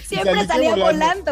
siempre 0.04 0.44
salía 0.46 0.70
volando. 0.76 0.84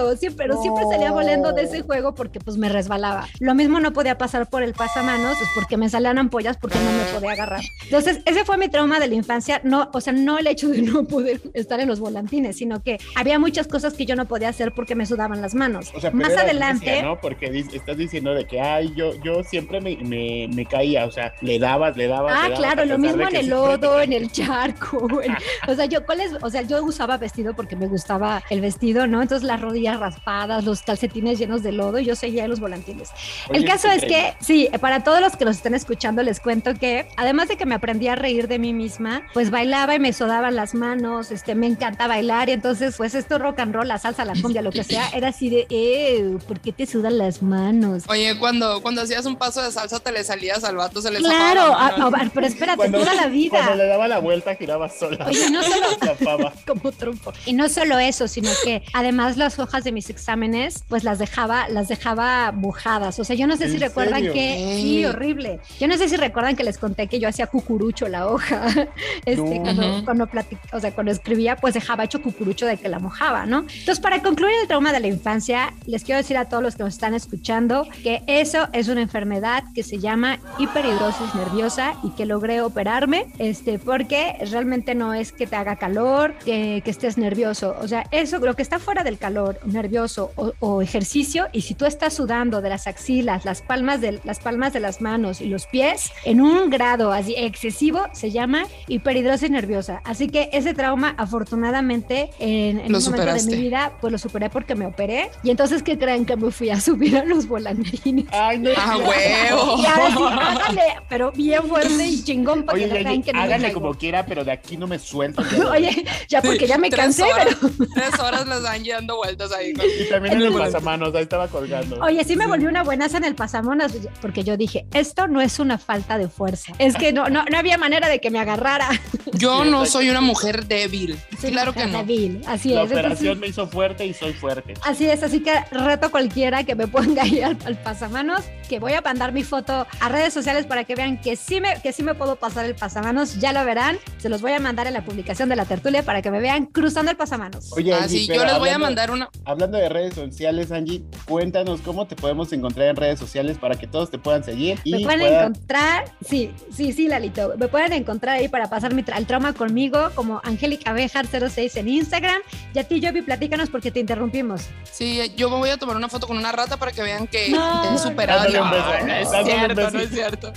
volando, 0.03 0.17
siempre, 0.17 0.47
pero 0.47 0.61
siempre 0.61 0.85
salía 0.91 1.11
volando 1.13 1.53
de 1.53 1.63
ese 1.63 1.83
juego 1.83 2.15
porque 2.15 2.41
pues 2.41 2.57
me 2.57 2.69
resbalaba. 2.69 3.27
Lo 3.41 3.55
mismo 3.55 3.81
no 3.81 3.93
podía 3.93 4.19
pasar 4.19 4.49
por 4.49 4.63
el 4.63 4.75
pasamanos, 4.75 5.37
pues 5.39 5.51
porque 5.55 5.77
me 5.77 5.89
salían 5.89 6.19
ampollas 6.19 6.57
porque 6.57 6.79
no 6.79 6.91
me 6.93 7.05
podía 7.15 7.33
agarrar. 7.33 7.61
Entonces, 7.85 8.21
ese 8.25 8.45
fue 8.45 8.57
mi 8.59 8.69
trauma 8.69 9.01
de 9.01 9.09
la 9.09 9.15
infancia, 9.15 9.61
no, 9.65 9.91
o 9.93 10.01
sea, 10.01 10.13
no 10.13 10.39
el 10.39 10.47
hecho 10.47 10.69
de 10.69 10.83
no 10.83 11.05
poder 11.05 11.41
estar 11.55 11.81
en 11.81 11.89
los 11.89 12.01
volantines, 12.01 12.57
sino 12.57 12.83
que 12.83 12.99
había 13.17 13.39
muchas 13.39 13.67
cosas 13.67 13.95
que 13.95 14.07
yo 14.07 14.17
no 14.17 14.27
podía 14.27 14.49
hacer 14.49 14.73
porque 14.73 14.95
me 14.95 15.07
sudaban 15.07 15.41
las 15.41 15.55
manos. 15.55 15.93
O 15.95 16.01
sea, 16.01 16.11
pero 16.11 16.23
Más 16.29 16.37
adelante. 16.37 17.05
Porque 17.23 17.47
estás 17.73 17.97
diciendo 17.97 18.35
de 18.35 18.47
que, 18.47 18.61
ay, 18.61 18.93
yo, 18.97 19.13
yo 19.23 19.43
siempre 19.45 19.81
me, 19.81 19.97
me, 19.97 20.49
me 20.53 20.67
caía, 20.67 21.07
o 21.07 21.11
sea, 21.11 21.33
le 21.41 21.59
dabas, 21.59 21.97
le 21.97 22.07
dabas. 22.09 22.33
Ah, 22.37 22.49
le 22.49 22.55
dabas, 22.55 22.59
claro, 22.59 22.85
lo 22.85 22.99
mismo 22.99 23.23
en 23.29 23.37
el 23.37 23.49
lodo, 23.49 24.01
en 24.01 24.13
el 24.13 24.31
charco. 24.31 25.09
en- 25.23 25.37
o 25.69 25.75
sea, 25.75 25.87
yo, 25.87 26.05
¿cuál 26.05 26.21
es? 26.21 26.33
O 26.43 26.51
sea, 26.51 26.63
yo 26.63 26.83
usaba 26.85 27.14
vestido 27.19 27.55
porque 27.55 27.77
me 27.77 27.87
gustaba 27.87 28.43
el 28.51 28.61
vestido, 28.61 29.07
¿no? 29.07 29.23
Entonces 29.23 29.47
las 29.47 29.61
rodillas 29.61 29.99
raspadas, 30.01 30.65
los 30.65 30.83
calcetines 30.83 31.39
llenos 31.39 31.63
de 31.63 31.73
lodo, 31.73 31.99
y 31.99 32.05
yo 32.05 32.17
seguía 32.17 32.45
en 32.45 32.51
los 32.51 32.61
volantines. 32.61 33.11
Oye, 33.49 33.59
el 33.59 33.65
caso 33.65 33.89
es 33.89 34.03
increíble. 34.03 34.35
que, 34.39 34.45
sí, 34.45 34.69
para 34.81 35.03
todos 35.05 35.21
los 35.21 35.37
que 35.37 35.45
nos 35.45 35.57
están 35.57 35.75
escuchando, 35.75 36.23
les 36.23 36.41
cuento 36.41 36.75
que 36.75 37.07
además 37.17 37.49
de 37.49 37.57
que 37.57 37.67
me 37.67 37.75
aprendí 37.75 38.09
a 38.09 38.15
reír 38.17 38.49
de 38.49 38.59
mí 38.59 38.73
misma, 38.73 39.23
pues 39.33 39.51
bailaba 39.51 39.95
y 39.95 39.99
me 39.99 40.13
sudaban 40.13 40.55
las 40.57 40.75
manos, 40.75 41.31
este, 41.31 41.55
me 41.55 41.67
encanta 41.67 42.07
bailar, 42.07 42.49
y 42.49 42.53
entonces, 42.53 42.95
pues 42.97 43.15
esto 43.15 43.39
rock 43.39 43.61
and 43.61 43.75
roll, 43.75 43.89
la 43.89 43.99
salsa, 43.99 44.25
la 44.25 44.35
cumbia, 44.41 44.63
lo 44.63 44.71
que 44.71 44.85
sea, 44.85 45.09
era 45.11 45.29
así 45.29 45.51
de, 45.51 45.67
eh, 45.71 46.37
¿por 46.47 46.61
qué 46.61 46.73
te 46.73 46.87
sudan 46.87 47.19
las 47.19 47.43
manos? 47.43 48.05
Oye, 48.09 48.39
cuando, 48.39 48.83
cuando 48.83 49.03
hacías 49.03 49.27
un 49.27 49.37
paso 49.37 49.63
de 49.63 49.71
salsa 49.73 50.01
te 50.01 50.13
le 50.13 50.25
salías 50.25 50.65
al 50.65 50.77
vato, 50.77 51.01
se 51.01 51.11
le 51.11 51.19
Claro, 51.19 51.69
la 51.69 51.87
ah, 51.87 51.95
no, 51.99 52.11
pero 52.33 52.47
espérate, 52.47 52.77
Cuando- 52.77 52.99
toda 52.99 53.15
la 53.15 53.27
vida. 53.27 53.59
Cuando 53.59 53.77
le 53.77 53.87
daba 53.87 54.09
la 54.09 54.19
vuelta, 54.19 54.55
giraba 54.55 54.89
sola. 54.89 55.27
Oye, 55.27 55.51
no 55.51 55.63
solo, 55.63 56.53
como 56.67 56.93
trompo. 57.05 57.33
Y 57.47 57.53
no 57.53 57.69
solo 57.69 57.99
eso, 57.99 58.29
sino 58.29 58.51
que 58.65 58.83
además 58.93 59.37
las 59.37 59.59
hojas 59.59 59.85
de 59.85 59.93
mis 59.93 60.11
exámenes, 60.11 60.85
pues 60.89 61.05
las 61.05 61.19
dejaba, 61.19 61.69
las 61.69 61.89
dejaba 61.89 62.53
mojadas. 62.53 63.19
O 63.19 63.25
sea, 63.25 63.37
yo 63.37 63.47
no 63.47 63.57
sé 63.57 63.69
si 63.69 63.75
¿En 63.75 63.81
recuerdan 63.81 64.17
serio? 64.21 64.33
que, 64.33 64.79
sí, 64.81 65.05
horrible. 65.05 65.61
Yo 65.79 65.87
no 65.89 65.97
sé 65.97 66.09
si 66.09 66.17
recuerdan 66.17 66.57
que 66.57 66.65
les 66.65 66.79
conté 66.79 67.07
que 67.07 67.19
yo 67.21 67.29
hacía 67.29 67.47
cucurucho 67.47 68.09
la 68.09 68.27
hoja. 68.29 68.63
Este, 69.27 69.59
No. 69.59 69.63
cuando, 69.63 70.05
cuando 70.05 70.27
platic- 70.27 70.59
o 70.73 70.81
sea, 70.81 70.93
cuando 70.93 71.11
escribía, 71.13 71.57
pues 71.57 71.75
dejaba 71.75 72.05
hecho 72.05 72.21
cucurucho 72.21 72.67
de 72.67 72.77
que 72.77 72.89
la 72.89 72.99
mojaba, 72.99 73.47
¿no? 73.47 73.61
Entonces, 73.61 74.01
para 74.01 74.21
concluir 74.23 74.55
el 74.63 74.69
trauma 74.69 74.93
de 74.93 75.01
la 75.01 75.07
infancia, 75.07 75.73
les 75.87 76.05
quiero 76.05 76.19
decir 76.19 76.37
a 76.37 76.47
todos 76.47 76.63
los 76.63 76.77
que 76.77 76.83
nos 76.83 76.95
están 76.95 77.15
escuchando 77.15 77.87
que 78.03 78.23
eso 78.27 78.69
es 78.73 78.89
una 78.89 79.01
enfermedad 79.03 79.63
que 79.75 79.83
se 79.83 79.99
llama 79.99 80.39
hiperhidrosis 80.59 81.35
nerviosa 81.35 81.95
y 82.03 82.11
que 82.11 82.27
logré 82.27 82.61
operarme, 82.61 83.27
este, 83.39 83.79
porque 83.79 84.37
realmente 84.51 84.95
no 84.95 85.15
es 85.15 85.33
que 85.33 85.47
te 85.47 85.57
haga 85.57 85.77
calor, 85.77 86.35
que, 86.45 86.83
que 86.85 86.91
estés 86.95 87.19
nervioso. 87.19 87.77
O 87.81 87.89
sea, 87.89 88.07
eso, 88.11 88.39
lo 88.39 88.55
que 88.55 88.63
está 88.63 88.79
fuera 88.79 89.03
del 89.05 89.19
calor, 89.19 89.59
nervioso 89.65 90.33
o, 90.37 90.53
o 90.61 90.81
ejercicio, 90.83 91.47
y 91.53 91.61
si 91.63 91.75
tú 91.75 91.85
estás 91.87 92.15
sudando 92.15 92.61
de 92.63 92.69
las 92.71 92.87
axilas, 92.87 93.45
las 93.45 93.61
palmas 93.63 94.01
de 94.01 94.21
las 94.25 94.39
palmas 94.39 94.73
de 94.73 94.81
las 94.81 95.01
manos 95.01 95.41
y 95.41 95.47
los 95.49 95.67
pies 95.67 96.11
en 96.25 96.41
un 96.41 96.71
grado 96.71 97.13
así 97.13 97.35
excesivo, 97.37 98.01
se 98.13 98.31
llama 98.31 98.65
hiperhidrosis 98.89 99.51
nerviosa. 99.51 100.01
Así 100.05 100.29
que 100.29 100.49
ese 100.53 100.73
trauma, 100.75 101.15
afortunadamente, 101.19 102.31
en, 102.39 102.81
en 102.81 102.93
Lo 102.93 102.99
un 102.99 103.05
momento 103.05 103.33
de 103.33 103.41
superaste. 103.41 103.57
mi 103.57 103.63
vida, 103.63 103.93
pues 104.01 104.13
lo 104.13 104.19
superé 104.19 104.51
porque 104.51 104.75
me 104.75 104.87
operé. 104.87 105.31
Y 105.43 105.51
entonces, 105.51 105.83
¿qué 105.83 105.99
creen 105.99 106.25
que 106.25 106.37
me 106.37 106.51
fui 106.51 106.71
a 106.71 106.81
subir 106.81 107.17
a 107.17 107.25
los 107.25 107.47
volantines? 107.49 108.27
Ay, 108.33 108.59
no. 108.59 108.71
Ah, 108.77 108.97
huevo. 108.99 109.77
Y 109.85 109.87
ahora 109.87 110.11
sí, 110.11 110.23
hágale, 110.23 110.83
pero 111.09 111.33
bien 111.33 111.63
fuerte 111.65 112.07
y 112.07 112.23
chingón 112.23 112.65
para 112.65 112.77
Oye, 112.77 112.85
que 112.89 112.89
ya, 112.91 112.95
no 112.95 113.03
crean 113.05 113.23
que 113.23 113.33
no 113.33 113.39
caigo. 113.49 113.81
como 113.81 113.95
quiera, 113.95 114.25
pero 114.27 114.45
de 114.45 114.53
aquí 114.53 114.77
no 114.77 114.87
me 114.87 114.99
suelto. 114.99 115.43
Oye, 115.71 116.05
ya 116.29 116.41
porque 116.43 116.67
ya 116.67 116.79
me 116.79 116.84
Tres 116.91 117.01
cansé, 117.05 117.23
horas, 117.25 117.57
pero 117.61 117.89
Tres 117.95 118.19
horas 118.21 118.47
les 118.47 118.63
dan 118.63 118.85
dando 118.85 119.17
vueltas 119.17 119.53
ahí. 119.53 119.73
con- 119.73 119.85
Y 119.87 120.09
también 120.09 120.35
En 120.35 120.43
el 120.43 120.53
pasamanos, 120.55 121.15
ahí 121.15 121.23
estaba 121.23 121.49
colgando. 121.49 121.99
Oye, 122.01 122.25
sí 122.25 122.37
me 122.37 122.47
volví 122.47 122.67
una 122.67 122.83
buenaza 122.83 123.17
en 123.19 123.25
el 123.25 123.35
pasamonas 123.35 123.93
porque 124.21 124.45
yo 124.45 124.57
dije, 124.57 124.87
esto 124.93 125.27
no 125.29 125.41
es 125.41 125.59
una 125.59 125.79
falta 125.79 126.19
de 126.19 126.29
fuerza. 126.29 126.73
Es 126.79 126.97
que 126.97 127.13
no, 127.13 127.29
no, 127.29 127.45
no 127.51 127.59
había 127.59 127.79
manera 127.79 128.09
de 128.09 128.21
que 128.21 128.31
me 128.31 128.39
agarrara. 128.39 128.89
Yo 129.37 129.65
no 129.65 129.85
soy 129.85 130.11
una 130.11 130.21
mujer 130.21 130.67
débil. 130.67 131.19
Claro 131.41 131.73
que 131.73 131.87
no. 131.87 131.99
débil, 131.99 132.41
Así 132.47 132.69
La 132.71 132.83
es. 132.83 132.91
entonces- 132.91 132.99
operación 132.99 133.41
me 133.41 133.49
hizo 133.49 133.67
fuerte 133.67 134.07
y 134.07 134.15
soy 134.15 134.33
fuerte. 134.33 134.75
Así 134.85 135.09
es, 135.09 135.23
así 135.23 135.41
que 135.41 135.53
reto 135.73 136.07
a 136.07 136.11
cualquiera 136.11 136.63
que 136.65 136.75
me 136.77 136.87
ponga 136.87 137.23
ahí 137.23 137.41
al, 137.43 137.59
al 137.65 137.77
pasamanos, 137.83 138.43
que 138.69 138.79
voy 138.79 138.93
a 138.93 139.01
mandar 139.01 139.33
mi 139.33 139.43
foto 139.43 139.87
a 140.01 140.09
redes 140.09 140.33
sociales 140.33 140.67
para 140.67 140.85
que 140.85 140.95
vean 140.95 141.21
que 141.21 141.35
sí, 141.37 141.61
me, 141.61 141.81
que 141.83 141.93
sí 141.93 142.03
me 142.05 142.15
puedo 142.15 142.37
pasar 142.37 142.65
el 142.65 142.75
pasamanos, 142.77 143.41
ya 143.41 143.53
lo 143.53 143.65
verán, 143.65 143.99
se 144.19 144.29
los 144.29 144.41
voy 144.41 144.53
a 144.53 144.61
mandar 144.61 144.87
en 144.87 144.95
la 144.95 145.05
publicación 145.05 145.49
de 145.49 145.57
la 145.57 145.65
tertulia 145.65 146.03
para 146.05 146.23
que 146.23 146.31
me 146.31 146.41
vean 146.41 146.67
cruzando 146.75 147.11
el 147.11 147.17
pasamanos. 147.17 147.73
Oye, 147.73 147.95
Ah, 147.95 148.01
Angie, 148.03 148.27
yo 148.27 148.45
les 148.45 148.59
voy 148.59 148.69
a 148.69 148.77
mandar 148.79 149.11
una. 149.11 149.31
Hablando 149.47 149.79
de 149.79 149.89
redes 149.89 150.15
sociales, 150.15 150.71
Angie, 150.73 151.03
cuéntanos 151.25 151.81
cómo 151.81 152.07
te 152.07 152.17
podemos 152.17 152.53
encontrar 152.53 152.89
en 152.89 152.97
redes 152.97 153.19
sociales 153.19 153.57
para 153.59 153.77
que 153.77 153.87
todos 153.87 154.11
te 154.11 154.19
puedan 154.19 154.43
seguir 154.45 154.79
y 154.85 154.91
Me 154.93 155.01
pueden 155.05 155.21
puedan- 155.21 155.47
encontrar, 155.53 156.13
sí, 156.29 156.51
sí, 156.75 156.93
sí, 156.93 157.09
Lalito. 157.09 157.55
Me 157.57 157.69
pueden 157.69 157.93
encontrar 157.93 158.37
ahí 158.37 158.49
para 158.49 158.69
pasar 158.69 158.93
mi 158.93 159.03
tra- 159.03 159.17
el 159.17 159.27
trauma 159.27 159.53
conmigo 159.55 160.11
como 160.17 160.41
Angélica 160.45 160.93
Bejar 160.93 161.27
06 161.29 161.77
en 161.77 161.89
Instagram. 161.89 162.43
Y 162.75 162.79
a 162.81 162.85
ti, 162.85 163.01
Jovi, 163.01 163.23
platícanos 163.23 163.71
porque 163.71 163.91
te 163.93 164.01
interrumpimos. 164.01 164.63
Sí, 164.91 165.21
yo 165.37 165.49
me 165.51 165.57
voy 165.57 165.71
a 165.71 165.77
tomar 165.77 165.97
una 165.97 166.09
foto 166.09 166.27
con 166.27 166.37
una 166.37 166.51
rata 166.53 166.77
para 166.77 166.91
que 166.91 167.03
vean 167.03 167.29
que 167.29 167.51
No. 167.51 167.95
he 167.95 167.99
superado. 167.99 168.49
No, 168.51 168.71
no 168.71 169.15
es 169.15 169.29
cierto, 169.45 169.91
no 169.93 170.01
es 170.01 170.11
cierto. 170.11 170.53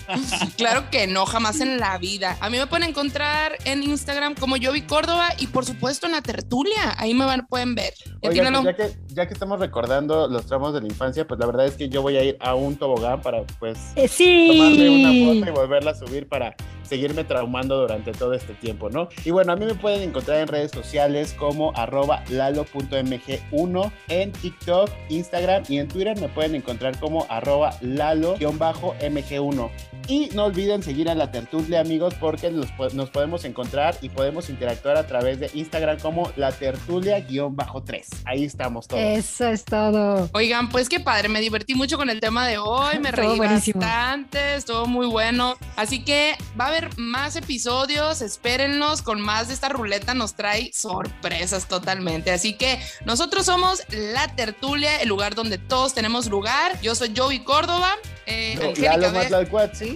Claro 0.57 0.89
que 0.89 1.05
no, 1.07 1.25
jamás 1.27 1.59
en 1.61 1.79
la 1.79 1.97
vida. 1.99 2.37
A 2.39 2.49
mí 2.49 2.57
me 2.57 2.65
pueden 2.67 2.89
encontrar 2.89 3.57
en 3.65 3.83
Instagram 3.83 4.33
como 4.35 4.57
Yovi 4.57 4.81
Córdoba 4.81 5.29
y 5.37 5.47
por 5.47 5.63
supuesto 5.65 6.06
en 6.07 6.13
la 6.13 6.21
tertulia. 6.21 6.95
Ahí 6.97 7.13
me 7.13 7.25
van, 7.25 7.45
pueden 7.47 7.75
ver. 7.75 7.93
Oigan, 8.21 8.53
pues 8.53 8.65
ya 8.65 8.75
que, 8.75 9.06
ya 9.17 9.27
que 9.27 9.33
estamos 9.33 9.59
recordando 9.59 10.27
los 10.27 10.45
tramos 10.45 10.73
de 10.75 10.81
la 10.81 10.87
infancia, 10.87 11.27
pues 11.27 11.39
la 11.39 11.47
verdad 11.47 11.65
es 11.65 11.73
que 11.75 11.89
yo 11.89 12.03
voy 12.03 12.15
a 12.17 12.23
ir 12.23 12.37
a 12.39 12.53
un 12.53 12.75
tobogán 12.77 13.19
para 13.21 13.41
pues 13.59 13.77
Eh, 13.95 14.07
tomarme 14.47 14.89
una 14.89 15.11
sí. 15.11 15.25
foto 15.25 15.49
y 15.49 15.51
volverla 15.53 15.91
a 15.91 15.95
subir 15.95 16.29
para 16.29 16.55
seguirme 16.83 17.23
traumando 17.23 17.77
durante 17.81 18.11
todo 18.13 18.33
este 18.33 18.53
tiempo, 18.53 18.89
¿no? 18.89 19.09
Y 19.25 19.31
bueno, 19.31 19.51
a 19.51 19.55
mí 19.55 19.65
me 19.65 19.73
pueden 19.75 20.03
encontrar 20.07 20.37
en 20.39 20.47
redes 20.47 20.71
sociales 20.71 21.33
como 21.37 21.73
arroba 21.75 22.23
lalo.mg1 22.29 23.91
en 24.07 24.31
TikTok, 24.31 24.89
Instagram 25.09 25.63
y 25.67 25.79
en 25.79 25.87
Twitter 25.89 26.17
me 26.21 26.29
pueden 26.29 26.55
encontrar 26.55 26.97
como 26.99 27.25
arroba 27.29 27.73
lalo-mg1. 27.81 29.69
Y 30.07 30.29
no 30.33 30.45
olviden 30.45 30.81
seguir 30.83 31.09
a 31.09 31.15
la 31.15 31.29
tertulia, 31.31 31.81
amigos, 31.81 32.13
porque 32.13 32.49
nos, 32.49 32.69
nos 32.93 33.09
podemos 33.09 33.43
encontrar 33.43 33.95
y 34.01 34.07
podemos 34.07 34.49
interactuar 34.49 34.95
a 34.95 35.05
través 35.05 35.39
de 35.41 35.49
Instagram 35.53 35.99
como 35.99 36.31
la 36.37 36.51
tertulia-3. 36.53 38.21
Ahí 38.23 38.45
estamos 38.45 38.87
todos. 38.87 39.01
Eso 39.15 39.47
es 39.47 39.63
todo. 39.63 40.29
Oigan, 40.33 40.69
pues 40.69 40.89
qué 40.89 40.99
padre, 40.99 41.29
me 41.29 41.39
divertí 41.39 41.75
mucho 41.75 41.97
con 41.97 42.09
el 42.09 42.19
tema 42.19 42.45
de 42.45 42.57
hoy, 42.57 42.99
me 42.99 43.11
reí 43.11 43.39
bastante, 43.39 44.55
estuvo 44.55 44.85
muy 44.85 45.07
bueno. 45.07 45.55
Así 45.77 46.03
que 46.03 46.35
va 46.59 46.65
a 46.65 46.67
haber 46.67 46.89
más 46.97 47.37
episodios, 47.37 48.21
espérennos 48.21 49.01
con 49.01 49.21
más 49.21 49.47
de 49.47 49.53
esta 49.53 49.69
ruleta, 49.69 50.13
nos 50.13 50.35
trae 50.35 50.71
sorpresas 50.73 51.67
totalmente. 51.67 52.31
Así 52.31 52.57
que 52.57 52.79
nosotros 53.05 53.45
somos 53.45 53.81
La 53.89 54.27
Tertulia, 54.35 54.97
el 55.01 55.07
lugar 55.07 55.35
donde 55.35 55.57
todos 55.57 55.93
tenemos 55.93 56.27
lugar. 56.27 56.79
Yo 56.81 56.93
soy 56.93 57.13
Joey 57.15 57.39
Córdoba. 57.39 57.91
Eh, 58.25 58.73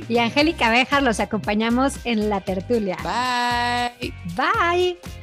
y 0.08 0.18
Angélica 0.20 0.70
Bejar 0.70 1.04
los 1.04 1.20
acompañamos 1.20 1.96
en 2.06 2.30
La 2.30 2.40
Tertulia. 2.42 2.98
Bye. 3.04 4.14
Bye. 4.36 5.21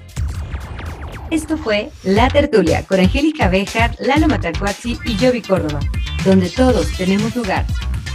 Esto 1.31 1.59
fue 1.59 1.91
La 2.05 2.29
Tertulia 2.29 2.85
con 2.87 3.01
Angélica 3.01 3.49
Bejar, 3.49 3.95
Lalo 4.01 4.29
Matacuazzi 4.29 4.99
y 5.05 5.17
Jovi 5.19 5.43
Córdoba, 5.43 5.81
donde 6.25 6.49
todos 6.49 6.91
tenemos 6.97 7.37
lugar. 7.37 7.67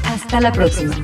Hasta 0.06 0.42
la 0.42 0.52
próxima. 0.52 0.96